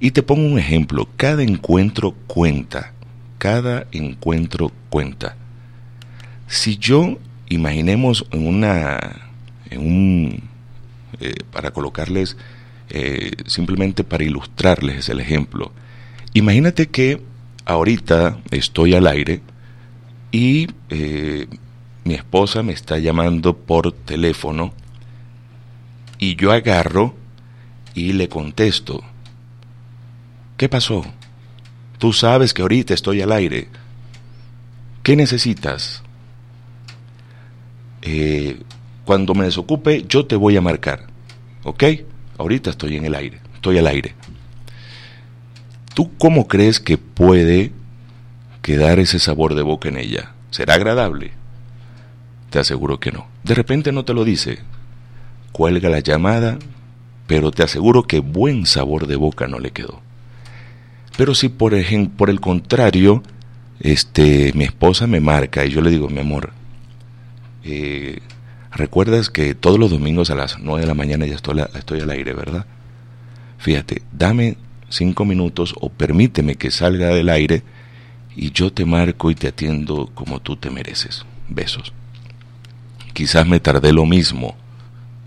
Y 0.00 0.12
te 0.12 0.22
pongo 0.22 0.46
un 0.46 0.58
ejemplo, 0.58 1.06
cada 1.18 1.42
encuentro 1.42 2.14
cuenta, 2.26 2.94
cada 3.36 3.86
encuentro 3.92 4.72
cuenta. 4.88 5.36
Si 6.46 6.78
yo, 6.78 7.18
imaginemos 7.50 8.24
en 8.30 8.46
una, 8.46 9.28
en 9.68 9.80
un, 9.82 10.42
eh, 11.20 11.34
para 11.52 11.70
colocarles, 11.70 12.38
eh, 12.88 13.32
simplemente 13.44 14.04
para 14.04 14.24
ilustrarles 14.24 15.10
el 15.10 15.20
ejemplo, 15.20 15.70
imagínate 16.32 16.86
que 16.86 17.20
ahorita 17.66 18.38
estoy 18.50 18.94
al 18.94 19.06
aire 19.06 19.42
y 20.32 20.66
eh, 20.88 21.46
mi 22.04 22.14
esposa 22.14 22.62
me 22.62 22.72
está 22.72 22.96
llamando 22.96 23.54
por 23.54 23.92
teléfono 23.92 24.72
y 26.18 26.36
yo 26.36 26.52
agarro 26.52 27.14
y 27.94 28.12
le 28.12 28.28
contesto, 28.28 29.02
¿qué 30.56 30.68
pasó? 30.68 31.04
Tú 31.98 32.12
sabes 32.12 32.52
que 32.52 32.62
ahorita 32.62 32.94
estoy 32.94 33.22
al 33.22 33.32
aire. 33.32 33.68
¿Qué 35.02 35.16
necesitas? 35.16 36.02
Eh, 38.02 38.60
cuando 39.04 39.34
me 39.34 39.44
desocupe, 39.44 40.04
yo 40.08 40.26
te 40.26 40.36
voy 40.36 40.56
a 40.56 40.60
marcar. 40.60 41.06
¿Ok? 41.62 41.84
Ahorita 42.38 42.70
estoy 42.70 42.96
en 42.96 43.04
el 43.04 43.14
aire, 43.14 43.40
estoy 43.54 43.78
al 43.78 43.86
aire. 43.86 44.14
¿Tú 45.94 46.10
cómo 46.18 46.48
crees 46.48 46.80
que 46.80 46.98
puede 46.98 47.72
quedar 48.60 48.98
ese 48.98 49.18
sabor 49.18 49.54
de 49.54 49.62
boca 49.62 49.88
en 49.88 49.96
ella? 49.96 50.32
¿Será 50.50 50.74
agradable? 50.74 51.32
Te 52.50 52.58
aseguro 52.58 52.98
que 52.98 53.12
no. 53.12 53.26
De 53.44 53.54
repente 53.54 53.92
no 53.92 54.04
te 54.04 54.14
lo 54.14 54.24
dice, 54.24 54.58
cuelga 55.54 55.88
la 55.88 56.00
llamada, 56.00 56.58
pero 57.26 57.50
te 57.50 57.62
aseguro 57.62 58.02
que 58.02 58.20
buen 58.20 58.66
sabor 58.66 59.06
de 59.06 59.16
boca 59.16 59.46
no 59.46 59.58
le 59.58 59.70
quedó. 59.70 60.02
Pero 61.16 61.34
si 61.34 61.48
por, 61.48 61.72
ejemplo, 61.72 62.16
por 62.18 62.28
el 62.28 62.40
contrario, 62.40 63.22
este, 63.80 64.52
mi 64.54 64.64
esposa 64.64 65.06
me 65.06 65.20
marca 65.20 65.64
y 65.64 65.70
yo 65.70 65.80
le 65.80 65.90
digo, 65.90 66.08
mi 66.08 66.20
amor, 66.20 66.52
eh, 67.62 68.18
Recuerdas 68.74 69.30
que 69.30 69.54
todos 69.54 69.78
los 69.78 69.92
domingos 69.92 70.30
a 70.30 70.34
las 70.34 70.58
9 70.58 70.80
de 70.80 70.86
la 70.88 70.94
mañana 70.94 71.26
ya 71.26 71.36
estoy, 71.36 71.62
estoy 71.76 72.00
al 72.00 72.10
aire, 72.10 72.34
¿verdad? 72.34 72.66
Fíjate, 73.58 74.02
dame 74.10 74.56
cinco 74.88 75.24
minutos 75.24 75.74
o 75.80 75.90
permíteme 75.90 76.56
que 76.56 76.72
salga 76.72 77.08
del 77.08 77.28
aire 77.28 77.62
y 78.34 78.50
yo 78.50 78.72
te 78.72 78.84
marco 78.84 79.30
y 79.30 79.36
te 79.36 79.46
atiendo 79.46 80.10
como 80.14 80.40
tú 80.40 80.56
te 80.56 80.70
mereces. 80.70 81.24
Besos. 81.48 81.92
Quizás 83.12 83.46
me 83.46 83.60
tardé 83.60 83.92
lo 83.92 84.06
mismo 84.06 84.56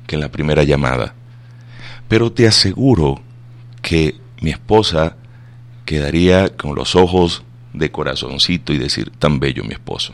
que 0.07 0.15
en 0.15 0.21
la 0.21 0.31
primera 0.31 0.63
llamada, 0.63 1.13
pero 2.07 2.31
te 2.31 2.47
aseguro 2.47 3.21
que 3.81 4.15
mi 4.41 4.49
esposa 4.49 5.15
quedaría 5.85 6.49
con 6.49 6.75
los 6.75 6.95
ojos 6.95 7.43
de 7.73 7.91
corazoncito 7.91 8.73
y 8.73 8.79
decir, 8.79 9.11
tan 9.11 9.39
bello 9.39 9.63
mi 9.63 9.73
esposo. 9.73 10.13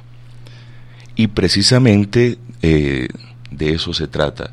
Y 1.15 1.27
precisamente 1.27 2.38
eh, 2.62 3.07
de 3.51 3.73
eso 3.73 3.93
se 3.93 4.07
trata. 4.07 4.51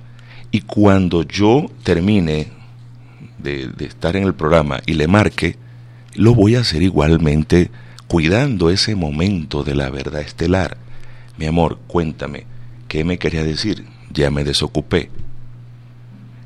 Y 0.50 0.62
cuando 0.62 1.22
yo 1.22 1.66
termine 1.82 2.48
de, 3.38 3.68
de, 3.68 3.84
estar 3.86 4.16
en 4.16 4.24
el 4.24 4.34
programa 4.34 4.80
y 4.86 4.94
le 4.94 5.08
marque, 5.08 5.56
lo 6.14 6.34
voy 6.34 6.56
a 6.56 6.60
hacer 6.60 6.82
igualmente 6.82 7.70
cuidando 8.06 8.70
ese 8.70 8.94
momento 8.94 9.62
de 9.62 9.74
la 9.74 9.90
verdad 9.90 10.20
estelar. 10.20 10.76
Mi 11.38 11.46
amor, 11.46 11.78
cuéntame, 11.86 12.46
¿qué 12.88 13.04
me 13.04 13.18
quería 13.18 13.44
decir? 13.44 13.86
Ya 14.12 14.30
me 14.30 14.44
desocupé. 14.44 15.10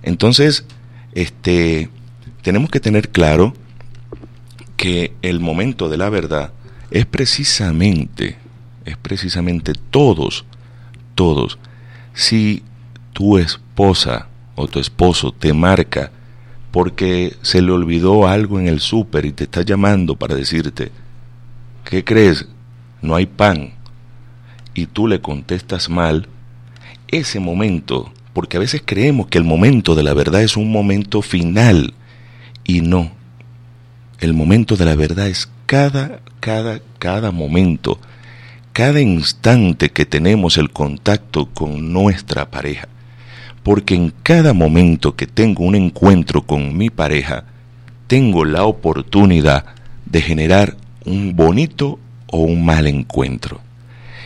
Entonces, 0.04 0.64
este, 1.14 1.88
tenemos 2.42 2.70
que 2.70 2.78
tener 2.78 3.08
claro 3.08 3.54
que 4.76 5.14
el 5.22 5.40
momento 5.40 5.88
de 5.88 5.96
la 5.96 6.10
verdad 6.10 6.52
es 6.90 7.06
precisamente, 7.06 8.36
es 8.84 8.98
precisamente 8.98 9.72
todos, 9.90 10.44
todos. 11.14 11.58
Si 12.12 12.62
tu 13.14 13.38
esposa 13.38 14.28
o 14.54 14.68
tu 14.68 14.78
esposo 14.78 15.32
te 15.32 15.54
marca 15.54 16.12
porque 16.70 17.34
se 17.40 17.62
le 17.62 17.72
olvidó 17.72 18.28
algo 18.28 18.60
en 18.60 18.68
el 18.68 18.80
súper 18.80 19.24
y 19.24 19.32
te 19.32 19.44
está 19.44 19.62
llamando 19.62 20.16
para 20.16 20.34
decirte, 20.34 20.92
¿qué 21.84 22.04
crees? 22.04 22.46
No 23.00 23.14
hay 23.14 23.24
pan. 23.24 23.72
Y 24.74 24.86
tú 24.86 25.08
le 25.08 25.20
contestas 25.20 25.88
mal, 25.88 26.28
ese 27.08 27.40
momento, 27.40 28.12
porque 28.34 28.58
a 28.58 28.60
veces 28.60 28.82
creemos 28.84 29.28
que 29.28 29.38
el 29.38 29.44
momento 29.44 29.94
de 29.94 30.02
la 30.02 30.12
verdad 30.12 30.42
es 30.42 30.58
un 30.58 30.70
momento 30.70 31.22
final, 31.22 31.94
y 32.64 32.82
no, 32.82 33.12
el 34.20 34.34
momento 34.34 34.76
de 34.76 34.84
la 34.84 34.96
verdad 34.96 35.28
es 35.28 35.48
cada, 35.66 36.20
cada, 36.40 36.80
cada 36.98 37.30
momento, 37.30 37.98
cada 38.72 39.00
instante 39.00 39.90
que 39.90 40.04
tenemos 40.04 40.58
el 40.58 40.70
contacto 40.70 41.46
con 41.46 41.92
nuestra 41.92 42.50
pareja. 42.50 42.88
Porque 43.62 43.94
en 43.94 44.12
cada 44.22 44.52
momento 44.52 45.16
que 45.16 45.26
tengo 45.26 45.64
un 45.64 45.74
encuentro 45.74 46.42
con 46.42 46.76
mi 46.76 46.90
pareja, 46.90 47.44
tengo 48.08 48.44
la 48.44 48.64
oportunidad 48.64 49.64
de 50.04 50.20
generar 50.20 50.76
un 51.04 51.34
bonito 51.34 51.98
o 52.26 52.38
un 52.38 52.64
mal 52.64 52.86
encuentro. 52.86 53.60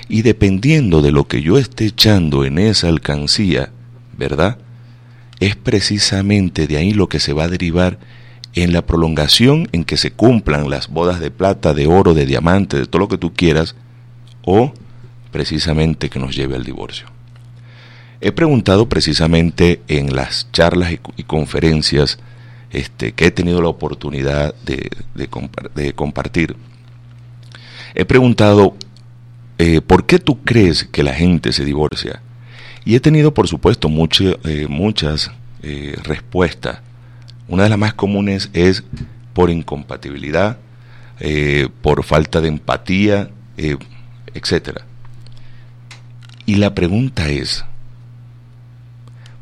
Y 0.08 0.22
dependiendo 0.22 1.02
de 1.02 1.12
lo 1.12 1.28
que 1.28 1.42
yo 1.42 1.58
esté 1.58 1.86
echando 1.86 2.44
en 2.44 2.58
esa 2.58 2.88
alcancía, 2.88 3.70
¿verdad? 4.18 4.58
Es 5.40 5.56
precisamente 5.56 6.66
de 6.66 6.76
ahí 6.76 6.92
lo 6.92 7.08
que 7.08 7.20
se 7.20 7.32
va 7.32 7.44
a 7.44 7.48
derivar 7.48 7.98
en 8.54 8.72
la 8.72 8.84
prolongación 8.84 9.68
en 9.72 9.84
que 9.84 9.96
se 9.96 10.10
cumplan 10.10 10.68
las 10.68 10.88
bodas 10.88 11.20
de 11.20 11.30
plata, 11.30 11.74
de 11.74 11.86
oro, 11.86 12.12
de 12.12 12.26
diamante, 12.26 12.76
de 12.76 12.86
todo 12.86 13.00
lo 13.00 13.08
que 13.08 13.18
tú 13.18 13.32
quieras, 13.32 13.76
o 14.42 14.72
precisamente 15.30 16.10
que 16.10 16.18
nos 16.18 16.34
lleve 16.34 16.56
al 16.56 16.64
divorcio. 16.64 17.06
He 18.20 18.32
preguntado 18.32 18.88
precisamente 18.88 19.80
en 19.86 20.16
las 20.16 20.50
charlas 20.50 20.92
y, 20.92 21.22
conferencias 21.22 22.18
este, 22.70 23.12
que 23.12 23.26
he 23.26 23.30
tenido 23.30 23.62
la 23.62 23.68
oportunidad 23.68 24.54
de, 24.64 24.90
compartir. 25.94 26.56
He 27.94 28.04
preguntado, 28.04 28.74
eh, 29.58 29.80
¿por 29.80 30.06
qué 30.06 30.18
tú 30.18 30.42
crees 30.42 30.84
que 30.84 31.04
la 31.04 31.14
gente 31.14 31.52
se 31.52 31.64
divorcia? 31.64 32.22
Y 32.88 32.94
he 32.94 33.00
tenido, 33.00 33.34
por 33.34 33.48
supuesto, 33.48 33.90
eh, 34.44 34.66
muchas 34.66 35.30
eh, 35.62 35.94
respuestas 36.04 36.78
una 37.46 37.64
de 37.64 37.68
las 37.68 37.78
más 37.78 37.92
comunes 37.92 38.48
es 38.54 38.82
por 39.34 39.50
incompatibilidad, 39.50 40.56
eh, 41.20 41.68
por 41.82 42.02
falta 42.02 42.40
de 42.40 42.48
empatía, 42.48 43.28
etc. 43.58 44.80
Y 46.46 46.54
la 46.54 46.74
pregunta 46.74 47.28
es, 47.28 47.62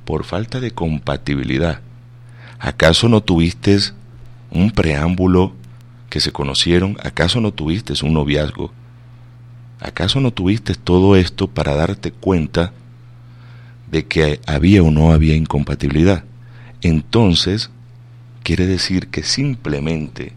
por 0.04 0.24
falta 0.24 0.58
de 0.58 0.72
compatibilidad, 0.72 1.78
¿acaso 2.58 3.08
no 3.08 3.20
tuviste 3.20 3.78
un 4.50 4.72
preámbulo 4.72 5.52
que 6.10 6.18
se 6.18 6.32
conocieron? 6.32 6.96
¿Acaso 7.00 7.40
no 7.40 7.52
tuviste 7.52 7.92
un 8.04 8.12
noviazgo? 8.12 8.72
¿Acaso 9.78 10.20
no 10.20 10.32
tuviste 10.32 10.74
todo 10.74 11.14
esto 11.14 11.46
para 11.46 11.76
darte 11.76 12.10
cuenta 12.10 12.72
de 13.90 14.06
que 14.06 14.40
había 14.46 14.82
o 14.82 14.90
no 14.90 15.12
había 15.12 15.34
incompatibilidad? 15.34 16.24
Entonces, 16.82 17.70
quiere 18.42 18.66
decir 18.66 19.08
que 19.08 19.22
simplemente 19.22 20.32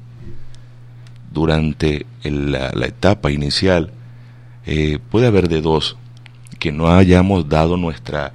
durante 1.31 2.05
la, 2.23 2.69
etapa 2.85 3.31
inicial 3.31 3.91
eh, 4.65 4.99
puede 5.11 5.27
haber 5.27 5.47
de 5.47 5.61
dos, 5.61 5.97
que 6.57 6.71
no 6.71 6.89
hayamos 6.89 7.47
dado 7.47 7.77
nuestra, 7.77 8.33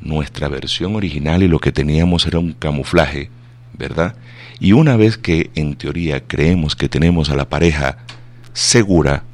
nuestra 0.00 0.48
versión 0.48 0.94
original 0.96 1.42
y 1.42 1.48
lo 1.48 1.58
que 1.58 1.72
teníamos 1.72 2.26
era 2.26 2.38
un 2.38 2.52
camuflaje, 2.52 3.30
¿verdad? 3.76 4.14
Y 4.60 4.72
una 4.72 4.96
vez 4.96 5.18
que 5.18 5.50
en 5.54 5.74
teoría 5.74 6.20
creemos 6.20 6.76
que 6.76 6.88
tenemos 6.88 7.30
a 7.30 7.36
la 7.36 7.48
pareja 7.48 7.98
segura, 8.52 9.24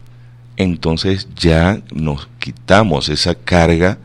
entonces 0.56 1.28
ya 1.36 1.80
nos 1.92 2.28
quitamos 2.38 3.08
esa 3.08 3.34
carga, 3.34 3.98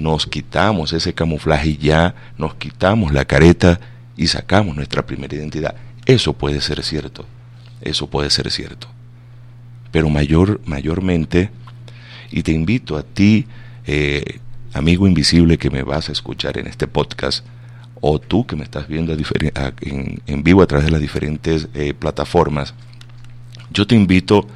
nos 0.00 0.26
quitamos 0.26 0.92
ese 0.92 1.12
camuflaje 1.12 1.70
y 1.70 1.76
ya 1.76 2.14
nos 2.38 2.54
quitamos 2.54 3.12
la 3.12 3.24
careta 3.24 3.80
y 4.16 4.26
sacamos 4.26 4.76
nuestra 4.76 5.06
primera 5.06 5.34
identidad. 5.34 5.74
Eso 6.06 6.32
puede 6.32 6.60
ser 6.60 6.82
cierto, 6.82 7.26
eso 7.80 8.08
puede 8.08 8.30
ser 8.30 8.50
cierto. 8.50 8.88
Pero 9.92 10.08
mayor, 10.08 10.60
mayormente, 10.64 11.50
y 12.30 12.42
te 12.42 12.52
invito 12.52 12.96
a 12.96 13.02
ti, 13.02 13.46
eh, 13.86 14.40
amigo 14.72 15.06
invisible 15.06 15.58
que 15.58 15.70
me 15.70 15.82
vas 15.82 16.08
a 16.08 16.12
escuchar 16.12 16.58
en 16.58 16.66
este 16.66 16.86
podcast, 16.86 17.44
o 18.00 18.18
tú 18.18 18.46
que 18.46 18.56
me 18.56 18.64
estás 18.64 18.88
viendo 18.88 19.12
en, 19.12 20.42
vivo 20.42 20.62
a 20.62 20.66
través 20.66 20.86
de 20.86 20.92
las 20.92 21.00
diferentes 21.00 21.68
eh, 21.74 21.92
plataformas, 21.92 22.74
yo 23.72 23.86
te 23.86 23.94
invito 23.94 24.46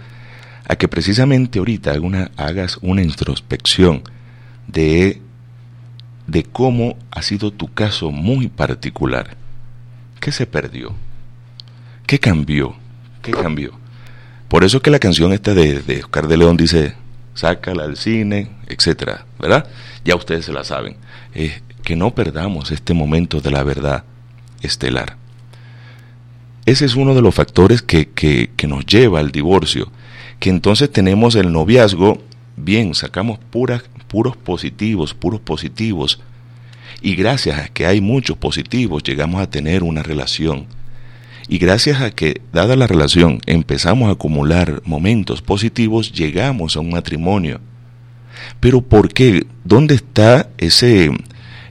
a 0.66 0.76
que 0.76 0.88
precisamente 0.88 1.58
ahorita 1.58 1.92
hagas 2.36 2.78
una 2.80 3.02
introspección 3.02 4.02
de, 4.66 5.20
de 6.26 6.42
cómo 6.42 6.96
ha 7.10 7.22
sido 7.22 7.50
tu 7.50 7.72
caso 7.72 8.10
muy 8.10 8.48
particular 8.48 9.36
¿Qué 10.24 10.32
se 10.32 10.46
perdió? 10.46 10.94
¿Qué 12.06 12.18
cambió? 12.18 12.74
¿Qué 13.20 13.30
cambió? 13.30 13.72
Por 14.48 14.64
eso 14.64 14.80
que 14.80 14.90
la 14.90 14.98
canción 14.98 15.34
esta 15.34 15.52
de, 15.52 16.00
Oscar 16.02 16.28
de 16.28 16.38
León 16.38 16.56
dice, 16.56 16.94
sácala 17.34 17.84
al 17.84 17.98
cine, 17.98 18.48
etcétera, 18.66 19.26
¿verdad? 19.38 19.68
Ya 20.02 20.16
ustedes 20.16 20.46
se 20.46 20.54
la 20.54 20.64
saben. 20.64 20.96
que 21.82 21.94
no 21.94 22.14
perdamos 22.14 22.70
este 22.70 22.94
momento 22.94 23.42
de 23.42 23.50
la 23.50 23.62
verdad 23.64 24.04
estelar. 24.62 25.18
Ese 26.64 26.86
es 26.86 26.94
uno 26.94 27.14
de 27.14 27.20
los 27.20 27.34
factores 27.34 27.82
que, 27.82 28.08
que, 28.08 28.50
que 28.56 28.66
nos 28.66 28.86
lleva 28.86 29.20
al 29.20 29.30
divorcio. 29.30 29.92
Que 30.40 30.48
entonces 30.48 30.90
tenemos 30.90 31.34
el 31.34 31.52
noviazgo, 31.52 32.22
bien, 32.56 32.94
sacamos 32.94 33.38
puras, 33.50 33.82
puros 34.08 34.36
positivos, 34.36 35.14
puros 35.14 35.40
positivos, 35.40 36.20
y 37.00 37.16
gracias 37.16 37.58
a 37.58 37.68
que 37.68 37.86
hay 37.86 38.00
muchos 38.00 38.36
positivos 38.36 39.02
llegamos 39.02 39.42
a 39.42 39.50
tener 39.50 39.82
una 39.82 40.02
relación. 40.02 40.66
Y 41.48 41.58
gracias 41.58 42.00
a 42.00 42.10
que, 42.10 42.40
dada 42.52 42.76
la 42.76 42.86
relación, 42.86 43.40
empezamos 43.44 44.08
a 44.08 44.12
acumular 44.12 44.80
momentos 44.86 45.42
positivos, 45.42 46.12
llegamos 46.12 46.76
a 46.76 46.80
un 46.80 46.90
matrimonio. 46.90 47.60
Pero 48.60 48.80
¿por 48.80 49.12
qué? 49.12 49.46
¿Dónde 49.64 49.94
está 49.94 50.48
ese, 50.56 51.10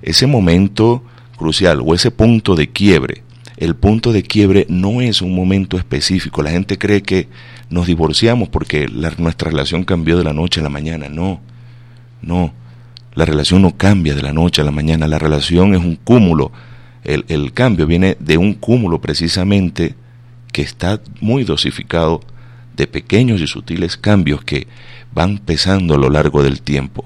ese 0.04 0.28
momento 0.28 1.04
crucial 1.38 1.82
o 1.84 1.96
ese 1.96 2.12
punto 2.12 2.56
de 2.56 2.70
quiebre? 2.70 3.24
El 3.58 3.76
punto 3.76 4.14
de 4.14 4.24
quiebre 4.24 4.68
no 4.70 5.02
es 5.02 5.22
un 5.22 5.34
momento 5.34 5.78
específico. 5.78 6.44
La 6.44 6.52
gente 6.52 6.78
cree 6.78 7.02
que 7.02 7.28
nos 7.70 7.88
divorciamos 7.88 8.50
porque 8.50 8.88
nuestra 9.18 9.50
relación 9.50 9.84
cambió 9.84 10.18
de 10.18 10.24
la 10.24 10.34
noche 10.34 10.60
a 10.60 10.64
la 10.64 10.70
mañana. 10.70 11.10
No, 11.10 11.42
no. 12.24 12.54
La 13.14 13.26
relación 13.26 13.62
no 13.62 13.78
cambia 13.78 14.16
de 14.16 14.22
la 14.22 14.34
noche 14.34 14.62
a 14.62 14.66
la 14.66 14.72
mañana, 14.72 15.08
la 15.08 15.20
relación 15.20 15.76
es 15.76 15.82
un 15.82 15.96
cúmulo. 15.96 16.52
El, 17.04 17.52
cambio 17.54 17.86
viene 17.86 18.18
de 18.20 18.38
un 18.38 18.54
cúmulo 18.54 19.02
precisamente 19.02 19.94
que 20.52 20.62
está 20.62 21.02
muy 21.20 21.44
dosificado 21.44 22.22
de 22.76 22.88
pequeños 22.88 23.42
y 23.42 23.48
sutiles 23.48 23.98
cambios 23.98 24.44
que 24.44 24.68
van 25.14 25.38
pesando 25.38 25.96
a 25.96 25.98
lo 25.98 26.10
largo 26.10 26.44
del 26.44 26.62
tiempo. 26.62 27.06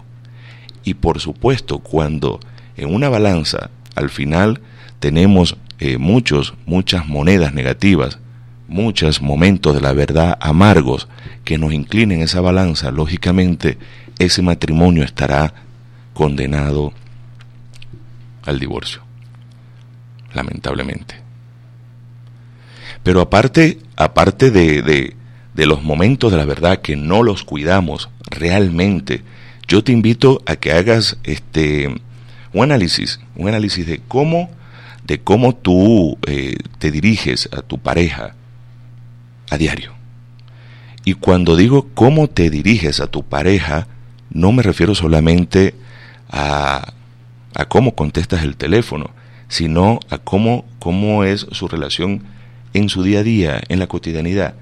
Y 0.84 0.94
por 0.94 1.20
supuesto, 1.20 1.80
cuando 1.80 2.40
en 2.78 2.94
una 2.94 3.10
balanza 3.10 3.70
al 3.96 4.10
final 4.10 4.62
tenemos 5.00 5.58
eh, 5.80 5.98
muchos, 5.98 6.54
muchas 6.66 7.08
monedas 7.08 7.54
negativas, 7.54 8.20
muchos 8.68 9.22
momentos 9.22 9.74
de 9.74 9.82
la 9.82 9.94
verdad 9.94 10.38
amargos 10.40 11.08
que 11.44 11.58
nos 11.58 11.74
inclinen 11.74 12.22
esa 12.22 12.40
balanza, 12.40 12.92
lógicamente 12.92 13.78
ese 14.20 14.42
matrimonio 14.42 15.04
estará 15.04 15.54
condenado 16.14 16.94
al 18.44 18.60
divorcio, 18.60 19.02
lamentablemente. 20.34 21.16
Pero 23.04 23.22
aparte, 23.22 23.80
aparte 23.96 24.52
de, 24.52 24.82
de, 24.82 25.16
de 25.54 25.66
los 25.66 25.84
momentos 25.84 26.32
de 26.32 26.38
la 26.38 26.46
verdad 26.46 26.82
que 26.82 26.96
no 26.96 27.24
los 27.24 27.44
cuidamos 27.44 28.10
realmente, 28.30 29.24
yo 29.68 29.84
te 29.84 29.92
invito 29.92 30.42
a 30.46 30.56
que 30.56 30.72
hagas 30.72 31.18
este 31.24 31.94
un 32.54 32.64
análisis, 32.64 33.20
un 33.36 33.48
análisis 33.48 33.86
de 33.86 34.02
cómo, 34.08 34.50
de 35.04 35.20
cómo 35.20 35.56
tú 35.56 36.18
eh, 36.26 36.58
te 36.80 36.92
diriges 36.92 37.50
a 37.52 37.62
tu 37.62 37.78
pareja 37.78 38.36
a 39.50 39.58
diario. 39.58 39.94
Y 41.04 41.14
cuando 41.14 41.56
digo 41.56 41.90
cómo 41.94 42.28
te 42.28 42.50
diriges 42.50 43.00
a 43.00 43.08
tu 43.08 43.24
pareja, 43.24 43.88
no 44.30 44.52
me 44.52 44.64
refiero 44.64 44.96
solamente 44.96 45.76
a, 46.30 46.94
a 47.56 47.66
cómo 47.66 47.96
contestas 47.96 48.44
el 48.44 48.56
teléfono, 48.56 49.12
sino 49.48 50.00
a 50.10 50.18
cómo, 50.18 50.66
cómo 50.80 51.24
es 51.24 51.48
su 51.52 51.68
relación 51.68 52.24
en 52.74 52.90
su 52.90 53.04
día 53.04 53.20
a 53.20 53.24
día, 53.24 53.62
en 53.70 53.80
la 53.80 53.88
cotidianidad. 53.88 54.56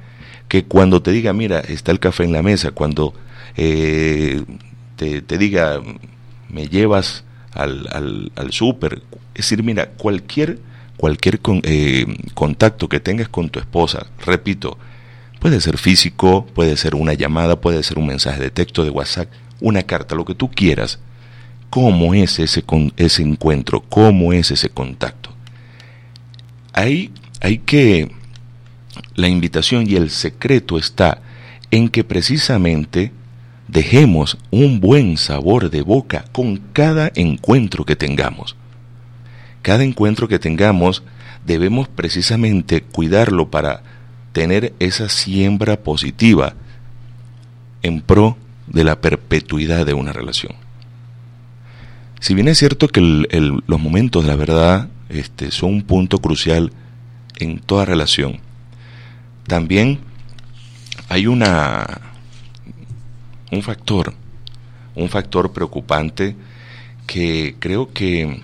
Que 0.48 0.66
cuando 0.66 1.02
te 1.02 1.12
diga, 1.12 1.34
mira, 1.34 1.60
está 1.60 1.92
el 1.92 2.00
café 2.00 2.24
en 2.24 2.32
la 2.32 2.44
mesa, 2.44 2.72
cuando 2.72 3.14
eh, 3.58 4.44
te, 4.96 5.22
te, 5.22 5.38
diga, 5.38 5.82
me 6.50 6.68
llevas 6.68 7.24
al, 7.54 7.88
al, 7.92 8.32
al 8.36 8.52
súper, 8.52 9.02
es 9.34 9.50
decir, 9.50 9.64
mira, 9.64 9.90
cualquier, 9.90 10.60
cualquier 10.98 11.40
con, 11.40 11.62
eh, 11.64 12.06
contacto 12.34 12.88
que 12.88 13.00
tengas 13.00 13.28
con 13.28 13.50
tu 13.50 13.60
esposa, 13.60 14.08
repito, 14.26 14.78
puede 15.40 15.60
ser 15.62 15.78
físico, 15.78 16.46
puede 16.46 16.78
ser 16.78 16.96
una 16.96 17.14
llamada, 17.14 17.60
puede 17.60 17.84
ser 17.84 17.98
un 17.98 18.08
mensaje 18.08 18.42
de 18.42 18.52
texto, 18.52 18.84
de 18.84 18.92
WhatsApp, 18.92 19.28
una 19.60 19.84
carta, 19.84 20.16
lo 20.16 20.26
que 20.26 20.36
tú 20.36 20.50
quieras. 20.50 21.00
¿Cómo 21.70 22.14
es 22.14 22.40
ese, 22.40 22.64
ese 22.98 23.22
encuentro? 23.22 23.82
¿Cómo 23.82 24.34
es 24.34 24.52
ese 24.52 24.70
contacto? 24.70 25.32
Hay, 26.74 27.12
hay 27.42 27.60
que... 27.60 28.12
La 29.16 29.28
invitación 29.28 29.90
y 29.90 29.96
el 29.96 30.10
secreto 30.10 30.78
está 30.78 31.22
en 31.72 31.90
que 31.90 32.04
precisamente 32.04 33.12
dejemos 33.68 34.38
un 34.52 34.80
buen 34.80 35.18
sabor 35.18 35.70
de 35.70 35.82
boca 35.82 36.26
con 36.32 36.58
cada 36.74 37.12
encuentro 37.16 37.86
que 37.86 37.96
tengamos. 37.96 38.56
Cada 39.62 39.84
encuentro 39.84 40.28
que 40.28 40.40
tengamos 40.40 41.04
debemos 41.46 41.88
precisamente 41.88 42.82
cuidarlo 42.82 43.50
para 43.50 43.84
tener 44.32 44.74
esa 44.80 45.10
siembra 45.10 45.78
positiva 45.78 46.56
en 47.82 48.02
pro 48.02 48.38
de 48.68 48.84
la 48.84 49.00
perpetuidad 49.00 49.86
de 49.86 49.94
una 49.94 50.14
relación. 50.14 50.54
Si 52.20 52.34
bien 52.34 52.48
es 52.48 52.58
cierto 52.58 52.88
que 52.88 53.02
los 53.02 53.80
momentos 53.80 54.24
de 54.24 54.30
la 54.30 54.36
verdad 54.36 54.90
este, 55.10 55.52
son 55.52 55.74
un 55.74 55.82
punto 55.84 56.20
crucial 56.20 56.72
en 57.38 57.60
toda 57.60 57.86
relación, 57.86 58.40
también 59.48 60.00
hay 61.10 61.28
una 61.28 62.02
un 63.52 63.62
factor, 63.62 64.14
un 64.96 65.10
factor 65.10 65.54
preocupante 65.54 66.36
que 67.06 67.56
creo 67.60 67.94
que 67.94 68.42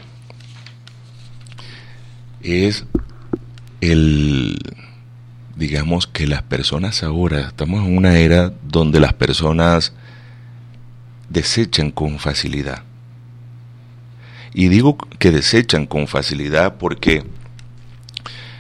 es 2.42 2.86
el, 3.82 4.58
digamos 5.56 6.08
que 6.08 6.28
las 6.28 6.44
personas 6.44 7.04
ahora, 7.04 7.48
estamos 7.48 7.86
en 7.86 7.98
una 7.98 8.18
era 8.18 8.54
donde 8.64 9.00
las 9.00 9.14
personas 9.14 9.94
desechan 11.32 11.92
con 11.92 12.20
facilidad. 12.20 12.84
Y 14.54 14.68
digo 14.68 14.98
que 14.98 15.32
desechan 15.32 15.86
con 15.86 16.08
facilidad 16.08 16.76
porque 16.78 17.24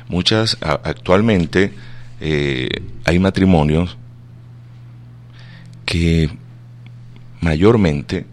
muchas 0.07 0.57
actualmente 0.61 1.73
eh, 2.21 2.69
hay 3.03 3.19
matrimonios 3.19 3.97
que 5.85 6.29
mayormente, 7.41 8.25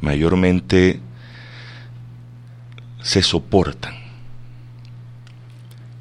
mayormente 0.00 0.98
se 3.00 3.22
soportan. 3.22 3.94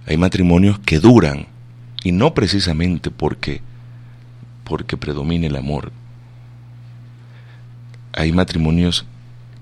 Hay 0.08 0.18
matrimonios 0.18 0.80
que 0.80 1.00
duran 1.00 1.46
y 2.04 2.12
no 2.12 2.34
precisamente 2.34 3.12
porque 3.12 3.62
porque 4.64 4.98
predomine 4.98 5.48
el 5.48 5.56
amor. 5.56 5.92
Hay 8.18 8.32
matrimonios 8.32 9.06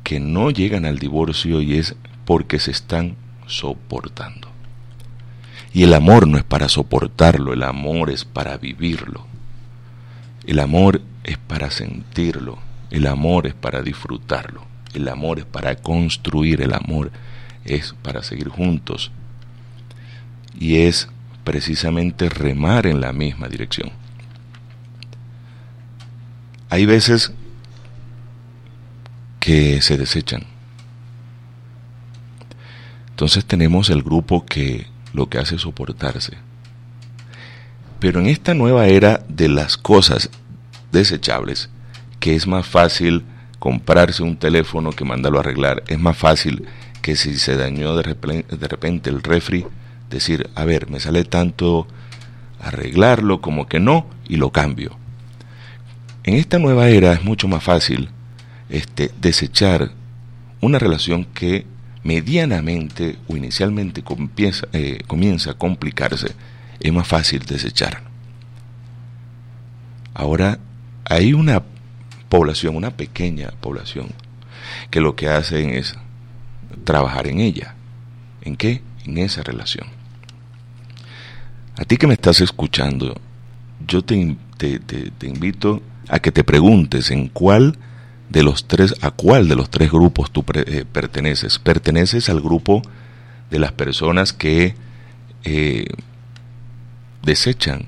que 0.05 0.21
no 0.21 0.49
llegan 0.49 0.85
al 0.85 0.97
divorcio 0.97 1.59
y 1.59 1.77
es 1.77 1.93
porque 2.23 2.57
se 2.57 2.71
están 2.71 3.17
soportando. 3.47 4.47
Y 5.73 5.83
el 5.83 5.93
amor 5.93 6.25
no 6.25 6.37
es 6.37 6.45
para 6.45 6.69
soportarlo, 6.69 7.51
el 7.51 7.63
amor 7.63 8.09
es 8.09 8.23
para 8.23 8.55
vivirlo. 8.55 9.27
El 10.47 10.59
amor 10.59 11.01
es 11.25 11.37
para 11.37 11.69
sentirlo, 11.69 12.57
el 12.91 13.07
amor 13.07 13.45
es 13.45 13.53
para 13.53 13.81
disfrutarlo, 13.81 14.61
el 14.93 15.09
amor 15.09 15.39
es 15.39 15.45
para 15.45 15.75
construir, 15.75 16.61
el 16.61 16.73
amor 16.73 17.11
es 17.65 17.93
para 18.03 18.23
seguir 18.23 18.47
juntos 18.47 19.11
y 20.57 20.77
es 20.77 21.09
precisamente 21.43 22.29
remar 22.29 22.87
en 22.87 23.01
la 23.01 23.11
misma 23.11 23.49
dirección. 23.49 23.91
Hay 26.69 26.85
veces 26.85 27.33
que 29.45 29.79
se 29.83 29.95
desechan. 29.95 30.43
Entonces 33.11 33.45
tenemos 33.45 33.91
el 33.91 34.01
grupo 34.01 34.43
que 34.43 34.87
lo 35.13 35.29
que 35.29 35.37
hace 35.37 35.53
es 35.53 35.61
soportarse. 35.61 36.33
Pero 37.99 38.21
en 38.21 38.25
esta 38.25 38.55
nueva 38.55 38.87
era 38.87 39.23
de 39.29 39.47
las 39.47 39.77
cosas 39.77 40.31
desechables, 40.91 41.69
que 42.19 42.35
es 42.35 42.47
más 42.47 42.65
fácil 42.65 43.23
comprarse 43.59 44.23
un 44.23 44.35
teléfono 44.35 44.89
que 44.89 45.05
mandarlo 45.05 45.37
a 45.37 45.41
arreglar. 45.41 45.83
Es 45.85 45.99
más 45.99 46.17
fácil 46.17 46.65
que 47.03 47.15
si 47.15 47.37
se 47.37 47.55
dañó 47.55 47.95
de 47.95 48.01
repente, 48.01 48.57
de 48.57 48.67
repente 48.67 49.11
el 49.11 49.21
refri, 49.21 49.63
decir, 50.09 50.49
a 50.55 50.65
ver, 50.65 50.89
me 50.89 50.99
sale 50.99 51.23
tanto 51.23 51.85
arreglarlo 52.59 53.41
como 53.41 53.67
que 53.67 53.79
no 53.79 54.07
y 54.27 54.37
lo 54.37 54.51
cambio. 54.51 54.97
En 56.23 56.33
esta 56.33 56.57
nueva 56.57 56.89
era 56.89 57.13
es 57.13 57.23
mucho 57.23 57.47
más 57.47 57.63
fácil 57.63 58.09
este, 58.69 59.11
desechar 59.19 59.91
una 60.61 60.79
relación 60.79 61.25
que 61.25 61.65
medianamente 62.03 63.17
o 63.27 63.35
inicialmente 63.35 64.03
comienza, 64.03 64.67
eh, 64.73 64.99
comienza 65.07 65.51
a 65.51 65.53
complicarse, 65.55 66.35
es 66.79 66.93
más 66.93 67.07
fácil 67.07 67.43
desechar. 67.45 68.03
Ahora 70.13 70.59
hay 71.03 71.33
una 71.33 71.63
población, 72.29 72.75
una 72.75 72.91
pequeña 72.91 73.51
población, 73.59 74.09
que 74.89 75.01
lo 75.01 75.15
que 75.15 75.29
hacen 75.29 75.71
es 75.71 75.95
trabajar 76.83 77.27
en 77.27 77.39
ella. 77.39 77.75
¿En 78.41 78.55
qué? 78.55 78.81
En 79.05 79.17
esa 79.17 79.43
relación. 79.43 79.87
A 81.77 81.85
ti 81.85 81.97
que 81.97 82.07
me 82.07 82.13
estás 82.13 82.39
escuchando, 82.39 83.19
yo 83.85 84.03
te, 84.03 84.37
te, 84.57 84.79
te, 84.79 85.11
te 85.11 85.27
invito 85.27 85.81
a 86.07 86.19
que 86.19 86.31
te 86.31 86.43
preguntes 86.43 87.11
en 87.11 87.27
cuál 87.27 87.77
de 88.29 88.43
los 88.43 88.67
tres, 88.67 88.95
a 89.01 89.11
cuál 89.11 89.47
de 89.47 89.55
los 89.55 89.69
tres 89.69 89.91
grupos 89.91 90.31
tú 90.31 90.43
eh, 90.53 90.85
perteneces. 90.91 91.59
Perteneces 91.59 92.29
al 92.29 92.41
grupo 92.41 92.81
de 93.49 93.59
las 93.59 93.71
personas 93.71 94.33
que 94.33 94.75
eh, 95.43 95.85
desechan 97.23 97.87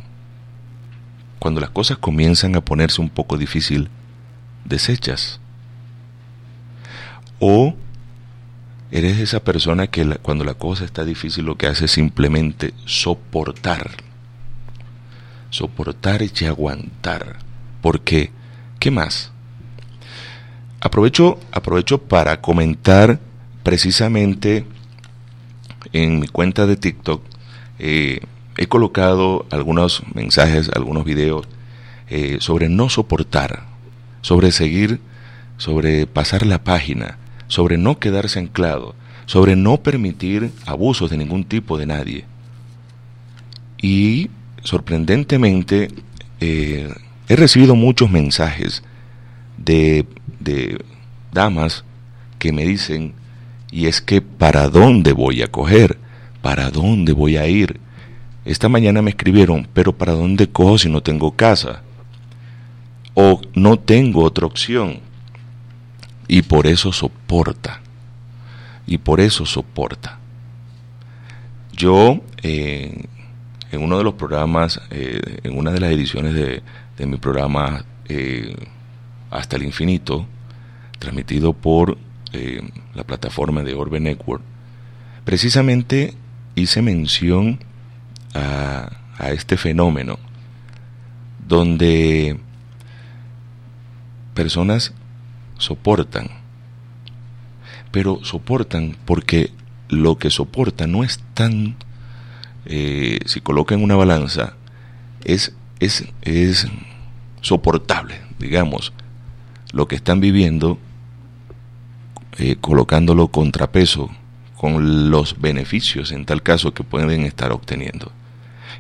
cuando 1.40 1.62
las 1.62 1.70
cosas 1.70 1.98
comienzan 1.98 2.56
a 2.56 2.62
ponerse 2.62 3.02
un 3.02 3.10
poco 3.10 3.38
difícil, 3.38 3.90
desechas. 4.66 5.40
O 7.40 7.76
eres 8.92 9.20
esa 9.20 9.44
persona 9.44 9.88
que 9.88 10.06
cuando 10.22 10.44
la 10.44 10.56
cosa 10.56 10.86
está 10.86 11.06
difícil 11.06 11.46
lo 11.46 11.56
que 11.58 11.68
hace 11.68 11.86
es 11.86 11.92
simplemente 11.92 12.74
soportar. 12.86 13.92
Soportar 15.50 16.22
y 16.22 16.46
aguantar. 16.46 17.38
Porque, 17.82 18.32
¿qué 18.80 18.92
más? 18.92 19.32
Aprovecho, 20.80 21.40
aprovecho 21.52 21.98
para 21.98 22.42
comentar 22.42 23.20
precisamente 23.64 24.66
en 25.94 26.20
mi 26.20 26.28
cuenta 26.28 26.66
de 26.66 26.76
TikTok 26.78 27.22
eh, 27.80 28.22
he 28.58 28.68
colocado 28.68 29.46
algunos 29.52 30.04
mensajes, 30.14 30.70
algunos 30.76 31.06
videos 31.06 31.48
eh, 32.10 32.38
sobre 32.40 32.70
no 32.70 32.90
soportar, 32.90 33.64
sobre 34.22 34.52
seguir 34.52 35.00
sobre 35.58 36.06
pasar 36.06 36.46
la 36.46 36.64
página, 36.64 37.18
sobre 37.48 37.78
no 37.78 38.00
quedarse 38.00 38.40
anclado, 38.40 38.96
sobre 39.26 39.56
no 39.56 39.78
permitir 39.78 40.52
abusos 40.66 41.10
de 41.10 41.18
ningún 41.18 41.44
tipo 41.44 41.78
de 41.78 41.88
nadie. 41.88 42.26
Y 43.82 44.30
sorprendentemente 44.64 45.90
eh, 46.40 46.94
he 47.28 47.36
recibido 47.36 47.76
muchos 47.76 48.10
mensajes 48.10 48.84
de, 49.58 50.06
de 50.40 50.84
damas 51.32 51.84
que 52.40 52.52
me 52.52 52.66
dicen, 52.66 53.14
y 53.72 53.88
es 53.88 54.02
que 54.02 54.22
¿para 54.22 54.70
dónde 54.70 55.14
voy 55.14 55.42
a 55.42 55.48
coger? 55.48 55.98
¿Para 56.42 56.70
dónde 56.70 57.14
voy 57.14 57.38
a 57.38 57.48
ir? 57.48 57.80
Esta 58.46 58.70
mañana 58.70 59.02
me 59.02 59.10
escribieron, 59.10 59.68
pero 59.74 59.92
¿para 59.94 60.14
dónde 60.14 60.48
cojo 60.48 60.78
si 60.78 60.90
no 60.90 61.02
tengo 61.02 61.32
casa? 61.32 61.82
O 63.14 63.42
no 63.56 63.78
tengo 63.78 64.24
otra 64.24 64.46
opción. 64.46 65.00
Y 66.28 66.44
por 66.44 66.68
eso 66.68 66.94
soporta. 66.94 67.82
Y 68.86 69.00
por 69.00 69.20
eso 69.20 69.46
soporta. 69.46 70.20
Yo, 71.74 72.22
eh, 72.42 73.04
en 73.72 73.84
uno 73.84 73.98
de 73.98 74.04
los 74.04 74.14
programas, 74.14 74.80
eh, 74.92 75.40
en 75.44 75.58
una 75.58 75.72
de 75.72 75.80
las 75.80 75.92
ediciones 75.92 76.34
de, 76.34 76.64
de 76.98 77.06
mi 77.06 77.18
programa 77.18 77.84
eh, 78.08 78.56
Hasta 79.30 79.56
el 79.56 79.64
Infinito, 79.64 80.26
transmitido 81.00 81.54
por 81.54 81.98
la 82.94 83.04
plataforma 83.04 83.64
de 83.64 83.74
Orbe 83.74 84.00
Network, 84.00 84.44
precisamente 85.26 86.14
hice 86.56 86.82
mención 86.82 87.60
a, 88.34 88.90
a 89.18 89.32
este 89.32 89.58
fenómeno 89.58 90.20
donde 91.48 92.38
personas 94.34 94.94
soportan, 95.58 96.30
pero 97.92 98.24
soportan 98.24 98.96
porque 99.06 99.52
lo 99.90 100.18
que 100.18 100.30
soporta 100.30 100.88
no 100.88 101.04
es 101.04 101.22
tan, 101.34 101.76
eh, 102.66 103.20
si 103.26 103.42
coloca 103.42 103.74
en 103.74 103.84
una 103.84 103.96
balanza, 103.96 104.54
es, 105.24 105.56
es, 105.80 106.06
es 106.22 106.68
soportable, 107.42 108.22
digamos, 108.40 108.94
lo 109.72 109.88
que 109.88 109.96
están 109.96 110.20
viviendo, 110.20 110.78
eh, 112.38 112.56
colocándolo 112.60 113.30
contrapeso 113.30 114.10
con 114.56 115.10
los 115.12 115.40
beneficios 115.40 116.12
en 116.12 116.26
tal 116.26 116.42
caso 116.42 116.74
que 116.74 116.84
pueden 116.84 117.22
estar 117.22 117.52
obteniendo. 117.52 118.12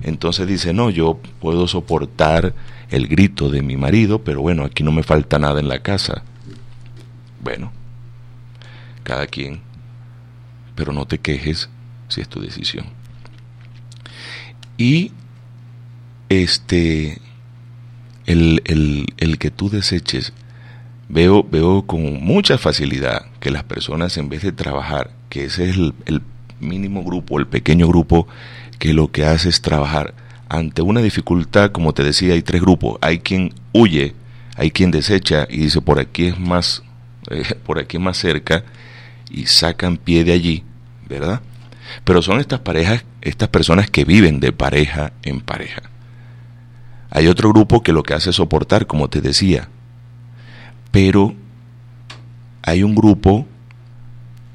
Entonces 0.01 0.47
dice, 0.47 0.73
no, 0.73 0.89
yo 0.89 1.19
puedo 1.39 1.67
soportar 1.67 2.53
el 2.89 3.07
grito 3.07 3.49
de 3.49 3.61
mi 3.61 3.77
marido, 3.77 4.23
pero 4.23 4.41
bueno, 4.41 4.63
aquí 4.63 4.83
no 4.83 4.91
me 4.91 5.03
falta 5.03 5.39
nada 5.39 5.59
en 5.59 5.67
la 5.67 5.79
casa. 5.79 6.23
Bueno, 7.41 7.71
cada 9.03 9.27
quien, 9.27 9.61
pero 10.75 10.93
no 10.93 11.05
te 11.05 11.19
quejes 11.19 11.69
si 12.07 12.21
es 12.21 12.29
tu 12.29 12.41
decisión. 12.41 12.85
Y 14.77 15.11
este, 16.29 17.19
el, 18.25 18.61
el, 18.65 19.07
el 19.17 19.37
que 19.37 19.49
tú 19.49 19.69
deseches, 19.69 20.33
veo, 21.09 21.43
veo 21.43 21.85
con 21.85 22.23
mucha 22.23 22.57
facilidad 22.57 23.25
que 23.39 23.51
las 23.51 23.63
personas 23.63 24.17
en 24.17 24.29
vez 24.29 24.41
de 24.41 24.51
trabajar, 24.51 25.11
que 25.29 25.45
ese 25.45 25.69
es 25.69 25.77
el, 25.77 26.21
mínimo 26.59 27.03
grupo, 27.03 27.37
el 27.37 27.45
pequeño 27.45 27.87
grupo, 27.87 28.27
que 28.79 28.93
lo 28.93 29.11
que 29.11 29.25
hace 29.25 29.49
es 29.49 29.61
trabajar 29.61 30.15
ante 30.49 30.81
una 30.81 31.01
dificultad, 31.01 31.71
como 31.71 31.93
te 31.93 32.03
decía, 32.03 32.33
hay 32.33 32.41
tres 32.41 32.61
grupos. 32.61 32.97
Hay 33.01 33.19
quien 33.19 33.53
huye, 33.73 34.15
hay 34.55 34.71
quien 34.71 34.89
desecha 34.89 35.45
y 35.49 35.57
dice 35.57 35.81
por 35.81 35.99
aquí 35.99 36.27
es 36.27 36.39
más, 36.39 36.81
eh, 37.29 37.43
por 37.63 37.79
aquí 37.79 37.97
es 37.97 38.03
más 38.03 38.17
cerca 38.17 38.63
y 39.29 39.45
sacan 39.45 39.97
pie 39.97 40.23
de 40.23 40.33
allí, 40.33 40.63
¿verdad? 41.07 41.41
Pero 42.03 42.21
son 42.21 42.39
estas 42.39 42.61
parejas, 42.61 43.05
estas 43.21 43.49
personas 43.49 43.89
que 43.89 44.03
viven 44.03 44.39
de 44.39 44.51
pareja 44.51 45.13
en 45.23 45.41
pareja. 45.41 45.83
Hay 47.09 47.27
otro 47.27 47.49
grupo 47.49 47.83
que 47.83 47.93
lo 47.93 48.03
que 48.03 48.13
hace 48.13 48.31
es 48.31 48.35
soportar, 48.35 48.87
como 48.87 49.09
te 49.09 49.21
decía. 49.21 49.69
Pero 50.91 51.33
hay 52.63 52.83
un 52.83 52.95
grupo, 52.95 53.45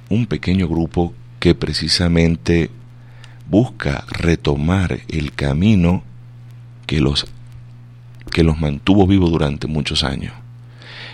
un 0.09 0.27
pequeño 0.27 0.69
grupo, 0.69 1.15
que 1.39 1.55
precisamente 1.55 2.71
busca 3.49 4.05
retomar 4.09 5.01
el 5.09 5.33
camino 5.33 6.03
que 6.87 7.01
los, 7.01 7.27
que 8.31 8.45
los 8.45 8.59
mantuvo 8.59 9.07
vivos 9.07 9.31
durante 9.31 9.67
muchos 9.67 10.05
años. 10.05 10.33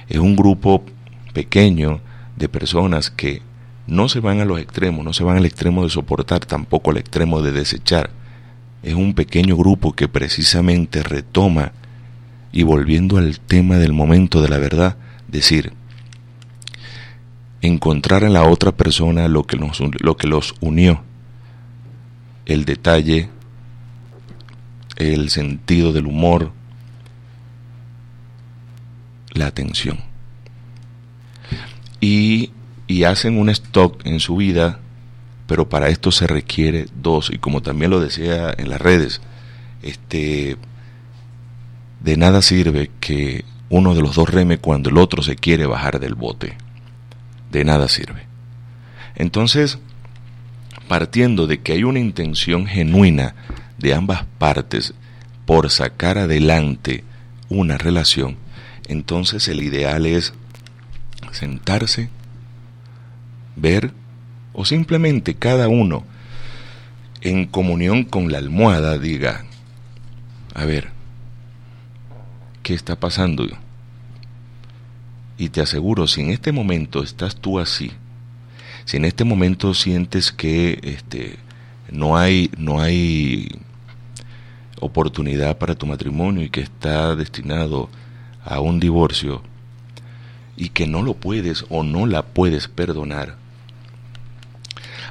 Es 0.09 0.19
un 0.19 0.37
grupo 0.37 0.85
pequeño 1.33 2.01
de 2.37 2.49
personas 2.49 3.11
que 3.11 3.43
no 3.87 4.09
se 4.09 4.21
van 4.21 4.41
a 4.41 4.45
los 4.45 4.61
extremos, 4.61 5.05
no 5.05 5.13
se 5.13 5.25
van 5.25 5.39
al 5.39 5.47
extremo 5.47 5.83
de 5.83 5.91
soportar, 5.91 6.45
tampoco 6.45 6.91
al 6.91 6.99
extremo 6.99 7.41
de 7.43 7.53
desechar. 7.53 8.11
Es 8.83 8.95
un 8.95 9.15
pequeño 9.15 9.57
grupo 9.57 9.95
que 9.95 10.09
precisamente 10.09 11.03
retoma 11.03 11.73
y 12.53 12.63
volviendo 12.63 13.17
al 13.17 13.41
tema 13.41 13.77
del 13.77 13.93
momento 13.93 14.43
de 14.43 14.49
la 14.49 14.59
verdad, 14.59 14.97
decir, 15.29 15.73
encontrar 17.61 18.25
en 18.25 18.33
la 18.33 18.45
otra 18.45 18.73
persona 18.73 19.29
lo 19.29 19.45
que, 19.45 19.59
lo 20.01 20.17
que 20.17 20.27
los 20.27 20.55
unió, 20.61 21.03
el 22.47 22.65
detalle, 22.65 23.29
el 24.97 25.31
sentido 25.31 25.93
del 25.93 26.07
humor, 26.07 26.53
la 29.33 29.47
atención. 29.47 29.99
Y, 32.01 32.53
y 32.87 33.05
hacen 33.05 33.39
un 33.39 33.51
stock 33.51 34.05
en 34.05 34.21
su 34.21 34.37
vida, 34.37 34.81
pero 35.47 35.69
para 35.69 35.89
esto 35.89 36.11
se 36.11 36.27
requiere 36.27 36.87
dos. 36.95 37.31
Y 37.33 37.39
como 37.39 37.63
también 37.63 37.91
lo 37.91 38.01
decía 38.01 38.55
en 38.57 38.71
las 38.71 38.81
redes, 38.81 39.21
este, 39.83 40.57
de 42.01 42.17
nada 42.17 42.43
sirve 42.43 42.91
que 43.01 43.45
uno 43.71 43.95
de 43.95 44.03
los 44.03 44.15
dos 44.17 44.29
reme 44.29 44.59
cuando 44.59 44.91
el 44.91 44.99
otro 44.99 45.23
se 45.23 45.37
quiere 45.37 45.67
bajar 45.67 46.01
del 46.01 46.15
bote. 46.15 46.57
De 47.51 47.65
nada 47.65 47.89
sirve. 47.89 48.27
Entonces, 49.15 49.79
partiendo 50.87 51.47
de 51.47 51.61
que 51.61 51.73
hay 51.73 51.85
una 51.85 51.99
intención 51.99 52.67
genuina 52.67 53.35
de 53.79 53.95
ambas 53.95 54.25
partes 54.39 54.95
por 55.47 55.71
sacar 55.71 56.19
adelante 56.19 57.05
una 57.49 57.79
relación, 57.79 58.37
entonces 58.87 59.49
el 59.49 59.63
ideal 59.63 60.07
es 60.07 60.35
sentarse, 61.33 62.09
ver 63.57 63.93
o 64.53 64.65
simplemente 64.65 65.35
cada 65.35 65.69
uno 65.69 66.05
en 67.21 67.47
comunión 67.47 68.05
con 68.05 68.31
la 68.31 68.39
almohada 68.39 68.99
diga, 68.99 69.45
a 70.55 70.65
ver, 70.65 70.98
¿qué 72.69 72.75
está 72.75 73.01
pasando? 73.01 73.47
Y 75.39 75.49
te 75.49 75.63
aseguro, 75.63 76.07
si 76.07 76.21
en 76.21 76.29
este 76.29 76.53
momento 76.53 77.03
estás 77.03 77.35
tú 77.35 77.59
así, 77.59 77.93
si 78.85 78.99
en 78.99 79.07
este 79.07 79.25
momento 79.25 79.73
sientes 79.73 80.33
que 80.33 80.79
este, 80.83 81.39
no 81.91 82.19
hay, 82.19 82.51
no 82.59 82.83
hay 82.83 83.49
oportunidad 84.83 85.57
para 85.57 85.77
tu 85.77 85.87
matrimonio 85.87 86.43
y 86.43 86.51
que 86.51 86.61
está 86.61 87.17
destinado 87.17 87.89
a 88.45 88.61
un 88.61 88.81
divorcio 88.81 89.43
y 90.55 90.69
que 90.69 90.87
no 90.87 91.01
lo 91.01 91.15
puedes 91.15 91.65
o 91.71 91.83
no 91.83 92.05
la 92.05 92.21
puedes 92.21 92.69
perdonar, 92.69 93.37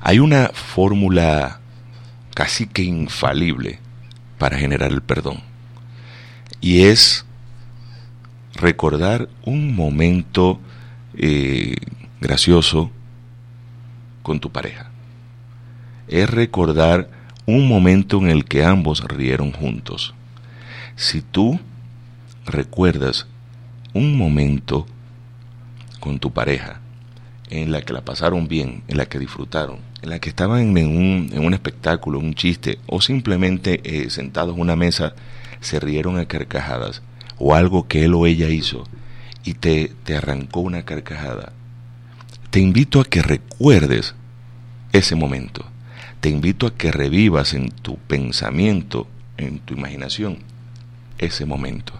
hay 0.03 0.19
una 0.19 0.51
fórmula 0.53 1.59
casi 2.35 2.67
que 2.67 2.83
infalible 2.83 3.79
para 4.37 4.59
generar 4.59 4.91
el 4.91 5.01
perdón. 5.01 5.41
Y 6.61 6.83
es 6.83 7.25
recordar 8.57 9.29
un 9.45 9.75
momento 9.75 10.59
eh, 11.15 11.75
gracioso 12.19 12.91
con 14.23 14.39
tu 14.39 14.51
pareja. 14.51 14.91
Es 16.07 16.29
recordar 16.29 17.09
un 17.45 17.67
momento 17.67 18.17
en 18.17 18.29
el 18.29 18.45
que 18.45 18.63
ambos 18.63 19.03
rieron 19.03 19.51
juntos. 19.51 20.13
Si 20.95 21.21
tú 21.21 21.59
recuerdas 22.45 23.27
un 23.93 24.17
momento 24.17 24.85
con 25.99 26.19
tu 26.19 26.33
pareja 26.33 26.81
en 27.49 27.71
la 27.71 27.81
que 27.81 27.93
la 27.93 28.03
pasaron 28.03 28.47
bien, 28.47 28.83
en 28.87 28.97
la 28.97 29.05
que 29.05 29.19
disfrutaron, 29.19 29.79
en 30.01 30.09
la 30.09 30.19
que 30.19 30.29
estaban 30.29 30.77
en 30.77 30.87
un, 30.87 31.29
en 31.31 31.45
un 31.45 31.53
espectáculo, 31.53 32.19
un 32.19 32.33
chiste, 32.33 32.79
o 32.87 33.01
simplemente 33.01 33.81
eh, 33.83 34.09
sentados 34.09 34.55
en 34.55 34.61
una 34.61 34.75
mesa, 34.75 35.13
se 35.61 35.79
rieron 35.79 36.17
a 36.17 36.25
carcajadas, 36.25 37.01
o 37.37 37.55
algo 37.55 37.87
que 37.87 38.05
él 38.05 38.13
o 38.13 38.25
ella 38.25 38.49
hizo, 38.49 38.83
y 39.43 39.53
te, 39.53 39.93
te 40.03 40.15
arrancó 40.15 40.59
una 40.61 40.83
carcajada, 40.83 41.53
te 42.49 42.59
invito 42.59 42.99
a 42.99 43.05
que 43.05 43.21
recuerdes 43.21 44.15
ese 44.91 45.15
momento. 45.15 45.65
Te 46.19 46.29
invito 46.29 46.67
a 46.67 46.73
que 46.73 46.91
revivas 46.91 47.53
en 47.53 47.69
tu 47.69 47.97
pensamiento, 47.97 49.07
en 49.37 49.59
tu 49.59 49.75
imaginación, 49.75 50.39
ese 51.17 51.45
momento. 51.45 51.93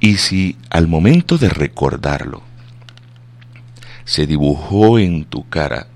Y 0.00 0.16
si 0.16 0.56
al 0.70 0.88
momento 0.88 1.38
de 1.38 1.48
recordarlo, 1.48 2.42
se 4.04 4.26
dibujó 4.26 4.98
en 4.98 5.24
tu 5.24 5.48
cara 5.48 5.86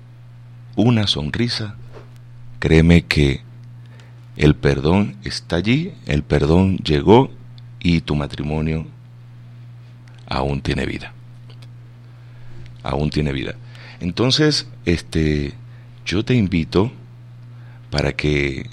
una 0.75 1.07
sonrisa, 1.07 1.75
créeme 2.59 3.03
que 3.03 3.41
el 4.35 4.55
perdón 4.55 5.15
está 5.23 5.57
allí, 5.57 5.93
el 6.05 6.23
perdón 6.23 6.77
llegó 6.77 7.31
y 7.79 8.01
tu 8.01 8.15
matrimonio 8.15 8.85
aún 10.27 10.61
tiene 10.61 10.85
vida. 10.85 11.13
Aún 12.83 13.09
tiene 13.09 13.31
vida. 13.31 13.55
Entonces, 13.99 14.67
este, 14.85 15.53
yo 16.05 16.23
te 16.23 16.35
invito 16.35 16.91
para 17.89 18.13
que 18.13 18.69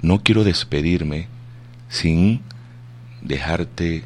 no 0.00 0.22
quiero 0.22 0.44
despedirme 0.44 1.26
sin 1.88 2.40
dejarte 3.20 4.04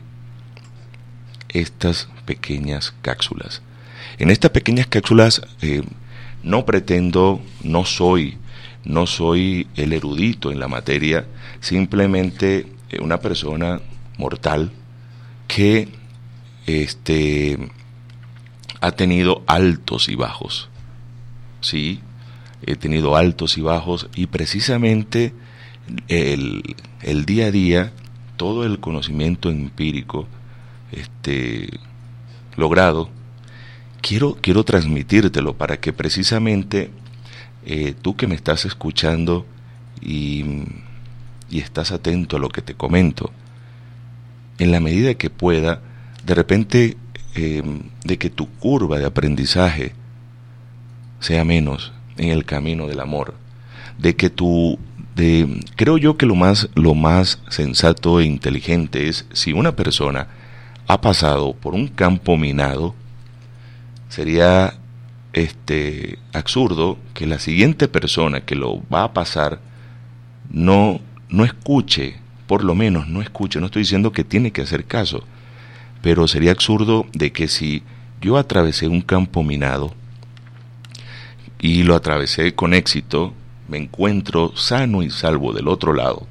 estas 1.49 2.09
pequeñas 2.25 2.95
cápsulas. 3.03 3.63
En 4.19 4.31
estas 4.31 4.51
pequeñas 4.51 4.87
cápsulas 4.87 5.43
eh, 5.63 5.83
no 6.43 6.65
pretendo, 6.65 7.43
no 7.63 7.85
soy, 7.85 8.39
no 8.85 9.07
soy 9.07 9.67
el 9.77 9.93
erudito 9.93 10.53
en 10.53 10.61
la 10.61 10.69
materia, 10.69 11.27
simplemente 11.61 12.67
una 13.01 13.19
persona 13.19 13.81
mortal 14.19 14.73
que 15.49 15.89
este, 16.67 17.71
ha 18.81 18.93
tenido 18.93 19.43
altos 19.47 20.09
y 20.09 20.15
bajos. 20.15 20.69
Sí, 21.61 22.01
he 22.65 22.77
tenido 22.77 23.17
altos 23.17 23.59
y 23.59 23.61
bajos 23.61 24.09
y 24.15 24.27
precisamente 24.27 25.33
el, 26.09 26.63
el 27.03 27.25
día 27.25 27.47
a 27.47 27.51
día, 27.51 27.93
todo 28.37 28.65
el 28.65 28.81
conocimiento 28.81 29.51
empírico 29.51 30.27
este, 30.93 31.69
logrado, 32.57 33.11
quiero, 34.01 34.37
quiero 34.41 34.65
transmitírtelo 34.65 35.57
para 35.57 35.79
que 35.81 35.93
precisamente 35.93 36.91
eh, 37.65 37.95
tú 38.01 38.17
que 38.17 38.27
me 38.27 38.35
estás 38.35 38.65
escuchando 38.65 39.47
y, 40.01 40.45
y 41.51 41.61
estás 41.61 41.93
atento 41.93 42.37
a 42.37 42.41
lo 42.41 42.49
que 42.49 42.63
te 42.63 42.75
comento, 42.75 43.31
en 44.59 44.73
la 44.73 44.81
medida 44.81 45.15
que 45.15 45.31
pueda, 45.31 45.81
de 46.25 46.35
repente 46.35 46.97
em, 47.35 47.83
de 48.05 48.19
que 48.19 48.31
tu 48.31 48.49
curva 48.59 48.99
de 48.99 49.07
aprendizaje 49.07 49.93
sea 51.21 51.45
menos 51.45 51.93
en 52.17 52.31
el 52.31 52.45
camino 52.45 52.87
del 52.87 53.01
amor, 53.01 53.35
de 53.99 54.17
que 54.17 54.31
tu 54.31 54.79
de 55.15 55.61
creo 55.77 55.97
yo 55.97 56.19
que 56.19 56.27
lo 56.27 56.35
más 56.35 56.69
lo 56.75 56.95
más 56.95 57.41
sensato 57.49 58.21
e 58.21 58.25
inteligente 58.25 59.09
es 59.09 59.27
si 59.33 59.53
una 59.53 59.75
persona 59.75 60.29
ha 60.89 61.01
pasado 61.01 61.55
por 61.55 61.75
un 61.75 61.89
campo 61.89 62.37
minado, 62.37 62.95
sería 64.09 64.75
este 65.33 66.19
absurdo 66.33 66.99
que 67.13 67.27
la 67.27 67.39
siguiente 67.39 67.89
persona 67.89 68.43
que 68.43 68.55
lo 68.55 68.83
va 68.89 69.05
a 69.05 69.13
pasar 69.13 69.61
no 70.51 71.01
no 71.29 71.45
escuche, 71.45 72.17
por 72.47 72.65
lo 72.65 72.75
menos 72.75 73.09
no 73.09 73.21
escuche, 73.21 73.61
no 73.61 73.67
estoy 73.67 73.83
diciendo 73.83 74.13
que 74.13 74.25
tiene 74.25 74.53
que 74.53 74.63
hacer 74.63 74.85
caso, 74.85 75.25
pero 76.03 76.29
sería 76.29 76.53
absurdo 76.53 77.07
de 77.13 77.33
que 77.33 77.49
si 77.49 77.83
yo 78.21 78.37
atravesé 78.37 78.89
un 78.89 79.01
campo 79.01 79.43
minado 79.43 79.95
y 81.59 81.83
lo 81.83 81.95
atravesé 81.95 82.55
con 82.55 82.75
éxito, 82.75 83.35
me 83.69 83.79
encuentro 83.79 84.57
sano 84.57 85.03
y 85.03 85.11
salvo 85.11 85.53
del 85.53 85.69
otro 85.69 85.93
lado, 85.93 86.27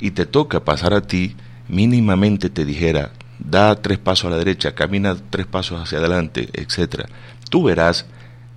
y 0.00 0.10
te 0.12 0.26
toca 0.26 0.64
pasar 0.64 0.94
a 0.94 1.02
ti, 1.02 1.34
mínimamente 1.68 2.50
te 2.50 2.64
dijera, 2.64 3.12
da 3.38 3.74
tres 3.76 3.98
pasos 3.98 4.26
a 4.26 4.30
la 4.30 4.36
derecha, 4.36 4.74
camina 4.74 5.16
tres 5.30 5.46
pasos 5.46 5.80
hacia 5.80 5.98
adelante, 5.98 6.50
etc. 6.52 7.06
Tú 7.50 7.64
verás 7.64 8.06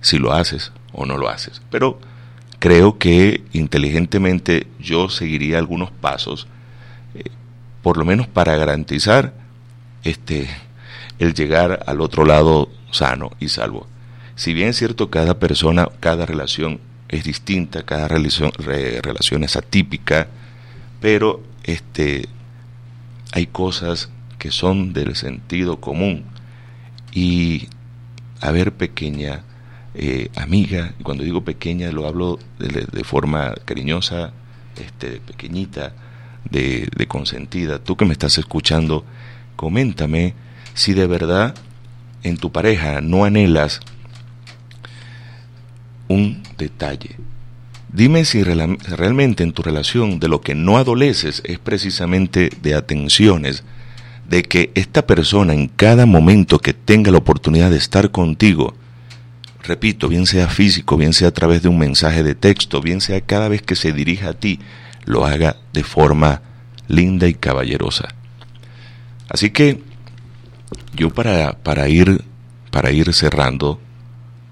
si 0.00 0.18
lo 0.18 0.32
haces 0.32 0.72
o 0.92 1.06
no 1.06 1.16
lo 1.16 1.28
haces. 1.28 1.62
Pero 1.70 1.98
creo 2.62 2.96
que 2.96 3.42
inteligentemente 3.52 4.68
yo 4.78 5.08
seguiría 5.08 5.58
algunos 5.58 5.90
pasos, 5.90 6.46
eh, 7.12 7.24
por 7.82 7.96
lo 7.96 8.04
menos 8.04 8.28
para 8.28 8.56
garantizar 8.56 9.34
este, 10.04 10.48
el 11.18 11.34
llegar 11.34 11.82
al 11.88 12.00
otro 12.00 12.24
lado 12.24 12.70
sano 12.92 13.32
y 13.40 13.48
salvo. 13.48 13.88
Si 14.36 14.54
bien 14.54 14.68
es 14.68 14.76
cierto, 14.76 15.10
cada 15.10 15.40
persona, 15.40 15.88
cada 15.98 16.24
relación 16.24 16.78
es 17.08 17.24
distinta, 17.24 17.82
cada 17.82 18.06
relación, 18.06 18.52
es 19.42 19.56
atípica, 19.56 20.28
pero 21.00 21.42
este, 21.64 22.28
hay 23.32 23.48
cosas 23.48 24.08
que 24.38 24.52
son 24.52 24.92
del 24.92 25.16
sentido 25.16 25.80
común. 25.80 26.26
Y, 27.12 27.66
a 28.40 28.52
ver, 28.52 28.72
pequeña 28.72 29.42
eh, 29.94 30.30
amiga, 30.36 30.94
y 30.98 31.02
cuando 31.02 31.22
digo 31.24 31.44
pequeña 31.44 31.92
lo 31.92 32.06
hablo 32.06 32.38
de, 32.58 33.04
forma 33.04 33.54
cariñosa, 33.64 34.32
este, 34.76 35.20
pequeñita, 35.20 35.92
de, 36.50 36.88
consentida, 37.08 37.78
tú 37.78 37.96
que 37.96 38.04
me 38.04 38.12
estás 38.12 38.38
escuchando, 38.38 39.04
coméntame 39.56 40.34
si 40.74 40.94
de 40.94 41.06
verdad 41.06 41.54
en 42.22 42.36
tu 42.36 42.50
pareja 42.50 43.00
no 43.00 43.24
anhelas 43.24 43.80
un 46.08 46.42
detalle. 46.56 47.16
Dime 47.92 48.24
si 48.24 48.42
realmente 48.42 49.42
en 49.42 49.52
tu 49.52 49.62
relación 49.62 50.18
de 50.18 50.28
lo 50.28 50.40
que 50.40 50.54
no 50.54 50.78
adoleces 50.78 51.42
es 51.44 51.58
precisamente 51.58 52.48
de 52.62 52.74
atenciones, 52.74 53.64
de 54.26 54.42
que 54.42 54.70
esta 54.74 55.06
persona 55.06 55.52
en 55.52 55.68
cada 55.68 56.06
momento 56.06 56.58
que 56.58 56.72
tenga 56.72 57.10
la 57.10 57.18
oportunidad 57.18 57.70
de 57.70 57.76
estar 57.76 58.10
contigo, 58.10 58.74
repito, 59.62 60.08
bien 60.08 60.26
sea 60.26 60.48
físico, 60.48 60.96
bien 60.96 61.12
sea 61.12 61.28
a 61.28 61.32
través 61.32 61.62
de 61.62 61.68
un 61.68 61.78
mensaje 61.78 62.22
de 62.22 62.34
texto, 62.34 62.80
bien 62.80 63.00
sea 63.00 63.20
cada 63.20 63.48
vez 63.48 63.62
que 63.62 63.76
se 63.76 63.92
dirija 63.92 64.30
a 64.30 64.34
ti, 64.34 64.60
lo 65.04 65.24
haga 65.24 65.56
de 65.72 65.84
forma 65.84 66.42
linda 66.88 67.28
y 67.28 67.34
caballerosa. 67.34 68.08
Así 69.28 69.50
que 69.50 69.82
yo 70.94 71.10
para, 71.10 71.52
para, 71.62 71.88
ir, 71.88 72.22
para 72.70 72.90
ir 72.90 73.12
cerrando, 73.14 73.80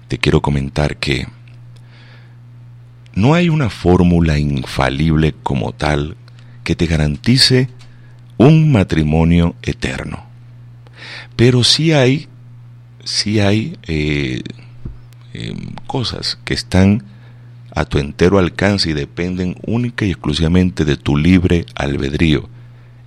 te 0.07 0.17
quiero 0.17 0.41
comentar 0.41 0.97
que 0.97 1.27
no 3.13 3.33
hay 3.33 3.49
una 3.49 3.69
fórmula 3.69 4.39
infalible 4.39 5.35
como 5.43 5.73
tal 5.73 6.15
que 6.63 6.75
te 6.75 6.85
garantice 6.85 7.69
un 8.37 8.71
matrimonio 8.71 9.55
eterno. 9.61 10.25
Pero 11.35 11.63
sí 11.63 11.91
hay, 11.91 12.27
sí 13.03 13.39
hay 13.39 13.77
eh, 13.83 14.41
em, 15.33 15.73
cosas 15.87 16.37
que 16.45 16.53
están 16.53 17.03
a 17.73 17.85
tu 17.85 17.97
entero 17.97 18.37
alcance 18.37 18.89
y 18.89 18.93
dependen 18.93 19.55
única 19.65 20.05
y 20.05 20.11
exclusivamente 20.11 20.85
de 20.85 20.97
tu 20.97 21.17
libre 21.17 21.65
albedrío. 21.75 22.49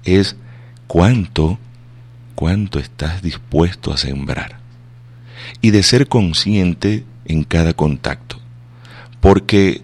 Es 0.05 0.37
cuánto, 0.87 1.59
cuánto 2.35 2.79
estás 2.79 3.23
dispuesto 3.23 3.93
a 3.93 3.97
sembrar. 3.97 4.59
Y 5.61 5.71
de 5.71 5.83
ser 5.83 6.09
consciente 6.09 7.05
en 7.27 7.45
cada 7.45 7.75
contacto. 7.75 8.39
Porque 9.21 9.83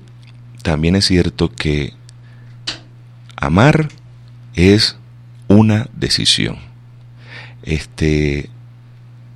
también 0.63 0.97
es 0.97 1.07
cierto 1.07 1.51
que 1.51 1.93
amar 3.37 3.89
es 4.55 4.97
una 5.49 5.89
decisión. 5.95 6.59
Este, 7.63 8.49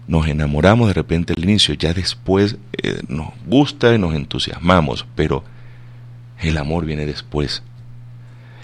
nos 0.06 0.26
enamoramos 0.28 0.88
de 0.88 0.94
repente 0.94 1.34
al 1.36 1.42
inicio, 1.42 1.74
ya 1.74 1.94
después 1.94 2.56
eh, 2.72 3.00
nos 3.08 3.28
gusta 3.46 3.94
y 3.94 3.98
nos 3.98 4.14
entusiasmamos, 4.14 5.06
pero 5.14 5.44
el 6.40 6.56
amor 6.58 6.84
viene 6.84 7.06
después. 7.06 7.62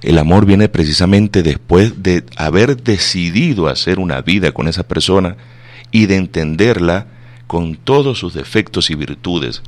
El 0.02 0.18
amor 0.18 0.46
viene 0.46 0.68
precisamente 0.68 1.42
después 1.42 2.02
de 2.02 2.24
haber 2.36 2.82
decidido 2.82 3.68
hacer 3.68 3.98
una 3.98 4.22
vida 4.22 4.52
con 4.52 4.68
esa 4.68 4.84
persona 4.84 5.36
y 5.90 6.06
de 6.06 6.16
entenderla 6.16 7.06
con 7.46 7.76
todos 7.76 8.18
sus 8.18 8.32
defectos 8.32 8.90
y 8.90 8.94
virtudes, 8.94 9.62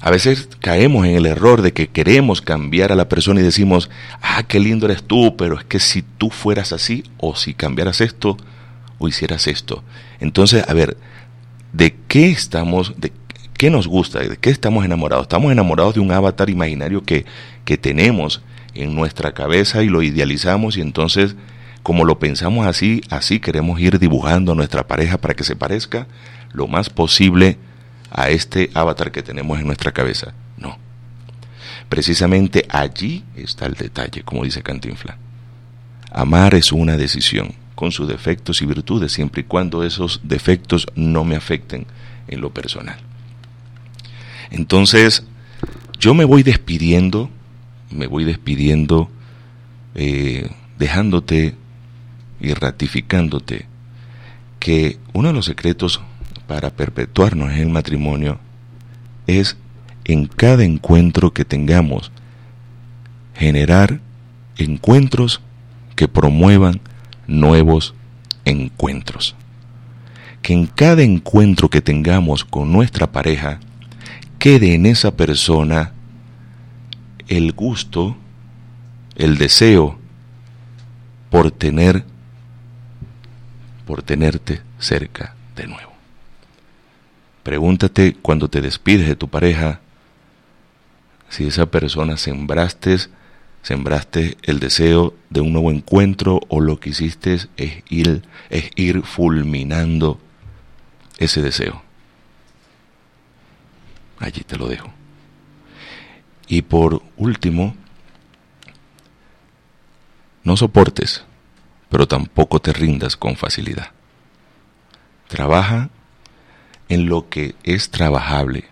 a 0.00 0.10
veces 0.10 0.48
caemos 0.60 1.06
en 1.06 1.16
el 1.16 1.26
error 1.26 1.62
de 1.62 1.72
que 1.72 1.88
queremos 1.88 2.40
cambiar 2.40 2.92
a 2.92 2.96
la 2.96 3.08
persona 3.08 3.40
y 3.40 3.44
decimos, 3.44 3.90
ah, 4.22 4.44
qué 4.44 4.60
lindo 4.60 4.86
eres 4.86 5.02
tú, 5.02 5.36
pero 5.36 5.58
es 5.58 5.64
que 5.64 5.80
si 5.80 6.02
tú 6.02 6.30
fueras 6.30 6.72
así, 6.72 7.02
o 7.18 7.34
si 7.34 7.54
cambiaras 7.54 8.00
esto, 8.00 8.36
o 8.98 9.08
hicieras 9.08 9.46
esto. 9.46 9.82
Entonces, 10.20 10.64
a 10.68 10.74
ver, 10.74 10.96
¿de 11.72 11.96
qué 12.08 12.30
estamos, 12.30 12.94
de 12.96 13.12
qué 13.56 13.70
nos 13.70 13.86
gusta, 13.86 14.20
de 14.20 14.36
qué 14.36 14.50
estamos 14.50 14.84
enamorados? 14.84 15.24
Estamos 15.24 15.52
enamorados 15.52 15.94
de 15.94 16.00
un 16.00 16.12
avatar 16.12 16.50
imaginario 16.50 17.02
que, 17.02 17.24
que 17.64 17.76
tenemos 17.76 18.42
en 18.74 18.94
nuestra 18.94 19.32
cabeza 19.32 19.82
y 19.82 19.88
lo 19.88 20.02
idealizamos 20.02 20.76
y 20.76 20.80
entonces, 20.80 21.36
como 21.82 22.04
lo 22.04 22.18
pensamos 22.18 22.66
así, 22.66 23.02
así 23.10 23.40
queremos 23.40 23.80
ir 23.80 23.98
dibujando 23.98 24.52
a 24.52 24.54
nuestra 24.54 24.86
pareja 24.86 25.18
para 25.18 25.34
que 25.34 25.44
se 25.44 25.56
parezca 25.56 26.06
lo 26.52 26.66
más 26.66 26.90
posible 26.90 27.58
a 28.10 28.30
este 28.30 28.70
avatar 28.74 29.12
que 29.12 29.22
tenemos 29.22 29.58
en 29.58 29.66
nuestra 29.66 29.92
cabeza. 29.92 30.32
No. 30.56 30.78
Precisamente 31.88 32.66
allí 32.68 33.24
está 33.36 33.66
el 33.66 33.74
detalle, 33.74 34.22
como 34.22 34.44
dice 34.44 34.62
Cantinfla. 34.62 35.18
Amar 36.10 36.54
es 36.54 36.72
una 36.72 36.96
decisión. 36.96 37.54
Con 37.78 37.92
sus 37.92 38.08
defectos 38.08 38.60
y 38.60 38.66
virtudes, 38.66 39.12
siempre 39.12 39.42
y 39.42 39.44
cuando 39.44 39.84
esos 39.84 40.20
defectos 40.24 40.88
no 40.96 41.24
me 41.24 41.36
afecten 41.36 41.86
en 42.26 42.40
lo 42.40 42.52
personal. 42.52 42.98
Entonces, 44.50 45.22
yo 46.00 46.12
me 46.12 46.24
voy 46.24 46.42
despidiendo, 46.42 47.30
me 47.92 48.08
voy 48.08 48.24
despidiendo, 48.24 49.08
eh, 49.94 50.50
dejándote 50.76 51.54
y 52.40 52.52
ratificándote 52.52 53.66
que 54.58 54.98
uno 55.12 55.28
de 55.28 55.34
los 55.34 55.44
secretos 55.44 56.00
para 56.48 56.70
perpetuarnos 56.70 57.52
en 57.52 57.58
el 57.58 57.68
matrimonio 57.68 58.40
es 59.28 59.56
en 60.04 60.26
cada 60.26 60.64
encuentro 60.64 61.32
que 61.32 61.44
tengamos 61.44 62.10
generar 63.36 64.00
encuentros 64.56 65.42
que 65.94 66.08
promuevan 66.08 66.80
nuevos 67.28 67.94
encuentros. 68.44 69.36
Que 70.42 70.54
en 70.54 70.66
cada 70.66 71.02
encuentro 71.02 71.68
que 71.68 71.80
tengamos 71.80 72.44
con 72.44 72.72
nuestra 72.72 73.12
pareja 73.12 73.60
quede 74.40 74.74
en 74.74 74.86
esa 74.86 75.12
persona 75.12 75.92
el 77.28 77.52
gusto, 77.52 78.16
el 79.14 79.38
deseo 79.38 79.98
por 81.30 81.52
tener 81.52 82.04
por 83.86 84.02
tenerte 84.02 84.60
cerca 84.78 85.34
de 85.56 85.66
nuevo. 85.66 85.92
Pregúntate 87.42 88.14
cuando 88.14 88.48
te 88.48 88.60
despides 88.60 89.06
de 89.06 89.16
tu 89.16 89.28
pareja 89.28 89.80
si 91.30 91.46
esa 91.46 91.66
persona 91.66 92.16
sembraste 92.16 92.98
sembraste 93.62 94.36
el 94.42 94.60
deseo 94.60 95.14
de 95.30 95.40
un 95.40 95.52
nuevo 95.52 95.70
encuentro 95.70 96.40
o 96.48 96.60
lo 96.60 96.80
que 96.80 96.90
hiciste 96.90 97.34
es 97.56 97.82
ir, 97.88 98.22
es 98.50 98.70
ir 98.76 99.02
fulminando 99.02 100.20
ese 101.18 101.42
deseo. 101.42 101.82
Allí 104.18 104.42
te 104.42 104.56
lo 104.56 104.68
dejo. 104.68 104.92
Y 106.46 106.62
por 106.62 107.02
último, 107.16 107.76
no 110.44 110.56
soportes, 110.56 111.24
pero 111.90 112.08
tampoco 112.08 112.60
te 112.60 112.72
rindas 112.72 113.16
con 113.16 113.36
facilidad. 113.36 113.90
Trabaja 115.28 115.90
en 116.88 117.06
lo 117.06 117.28
que 117.28 117.54
es 117.64 117.90
trabajable. 117.90 118.64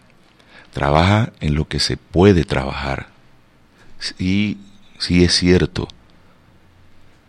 Trabaja 0.72 1.32
en 1.41 1.55
lo 1.55 1.68
que 1.68 1.80
se 1.80 1.97
puede 1.97 2.45
trabajar. 2.45 3.09
Y 4.18 4.59
sí 4.99 5.24
es 5.24 5.34
cierto 5.34 5.88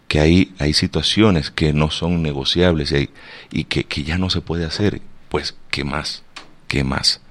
que 0.07 0.19
hay, 0.19 0.53
hay 0.59 0.73
situaciones 0.73 1.51
que 1.51 1.73
no 1.73 1.91
son 1.91 2.21
negociables 2.21 2.91
y, 2.91 3.09
y 3.51 3.65
que, 3.65 4.03
ya 4.03 4.17
no 4.17 4.29
se 4.29 4.41
puede 4.41 4.65
hacer, 4.65 5.01
pues, 5.29 5.57
¿qué 5.69 5.83
más? 5.83 6.23
¿Qué 6.67 6.83
más? 6.83 7.21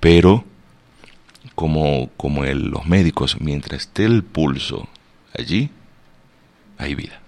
Pero, 0.00 0.44
como, 1.54 2.10
como 2.16 2.44
los 2.44 2.86
médicos, 2.86 3.40
mientras 3.40 3.82
esté 3.82 4.04
el 4.04 4.24
pulso 4.24 4.88
allí, 5.36 5.70
hay 6.76 6.94
vida. 6.94 7.20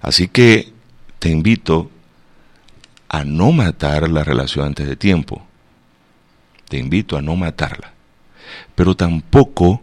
Así 0.00 0.28
que 0.28 0.72
te 1.18 1.30
invito 1.30 1.90
a 3.08 3.24
no 3.24 3.52
matar 3.52 4.08
la 4.10 4.22
relación 4.22 4.66
antes 4.66 4.86
de 4.86 4.96
tiempo. 4.96 5.44
Te 6.68 6.78
invito 6.78 7.16
a 7.16 7.22
no 7.22 7.36
matarla. 7.36 7.92
Pero 8.74 8.94
tampoco 8.94 9.82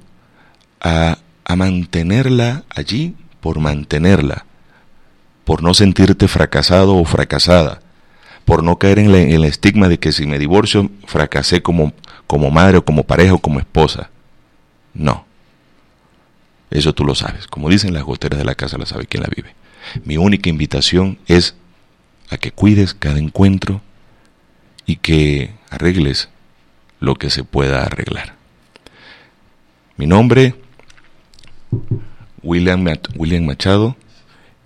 a, 0.86 1.17
mantenerla 1.55 2.63
allí 2.69 3.15
por 3.41 3.59
mantenerla, 3.59 4.45
por 5.43 5.63
no 5.63 5.73
sentirte 5.73 6.27
fracasado 6.27 6.95
o 6.95 7.05
fracasada, 7.05 7.81
por 8.45 8.63
no 8.63 8.77
caer 8.77 8.99
en, 8.99 9.11
el 9.13 9.45
estigma 9.45 9.88
de 9.88 9.97
que 9.97 10.11
si 10.11 10.27
me 10.27 10.38
divorcio 10.38 10.91
fracasé 11.07 11.61
como, 11.61 11.93
como 12.27 12.51
madre 12.51 12.77
o 12.77 12.86
como 12.86 13.03
pareja 13.03 13.33
o 13.33 13.39
como 13.39 13.59
esposa. 13.59 14.09
No. 14.93 15.25
Eso 16.69 16.93
tú 16.93 17.03
lo 17.03 17.15
sabes. 17.15 17.47
Como 17.47 17.69
dicen 17.69 17.93
las 17.93 18.03
goteras 18.03 18.38
de 18.38 18.45
la 18.45 18.55
casa, 18.55 18.77
la 18.77 18.86
sabe 18.86 19.05
quien 19.05 19.23
la 19.23 19.29
vive. 19.36 19.55
Mi 20.03 20.17
única 20.17 20.49
invitación 20.49 21.17
es 21.27 21.55
a 22.29 22.38
que 22.38 22.51
cuides 22.51 22.93
cada 22.93 23.19
encuentro 23.19 23.81
y 24.86 24.97
que 24.97 25.53
arregles 25.69 26.29
lo 26.99 27.15
que 27.15 27.29
se 27.29 27.43
pueda 27.43 27.83
arreglar. 27.83 28.36
Mi 29.97 30.05
nombre 30.07 30.55
William, 32.43 32.86
William 33.15 33.45
Machado 33.45 33.95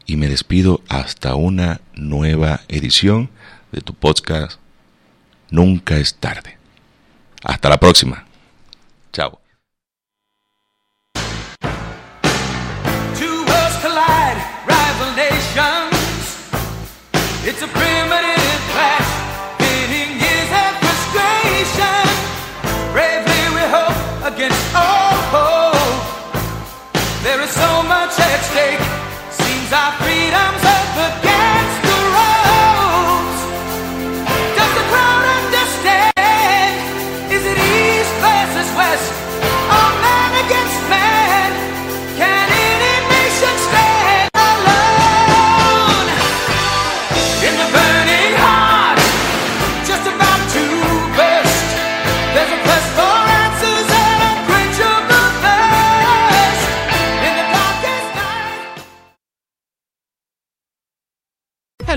y 0.05 0.18
me 0.18 0.28
despido 0.28 0.82
hasta 0.89 1.36
una 1.36 1.82
nueva 1.93 2.62
edición 2.68 3.30
de 3.72 3.82
tu 3.82 3.93
podcast 3.93 4.60
Nunca 5.51 5.97
es 5.97 6.16
tarde. 6.16 6.57
Hasta 7.43 7.70
la 7.70 7.80
próxima. 7.80 8.26
Chao. 9.12 9.39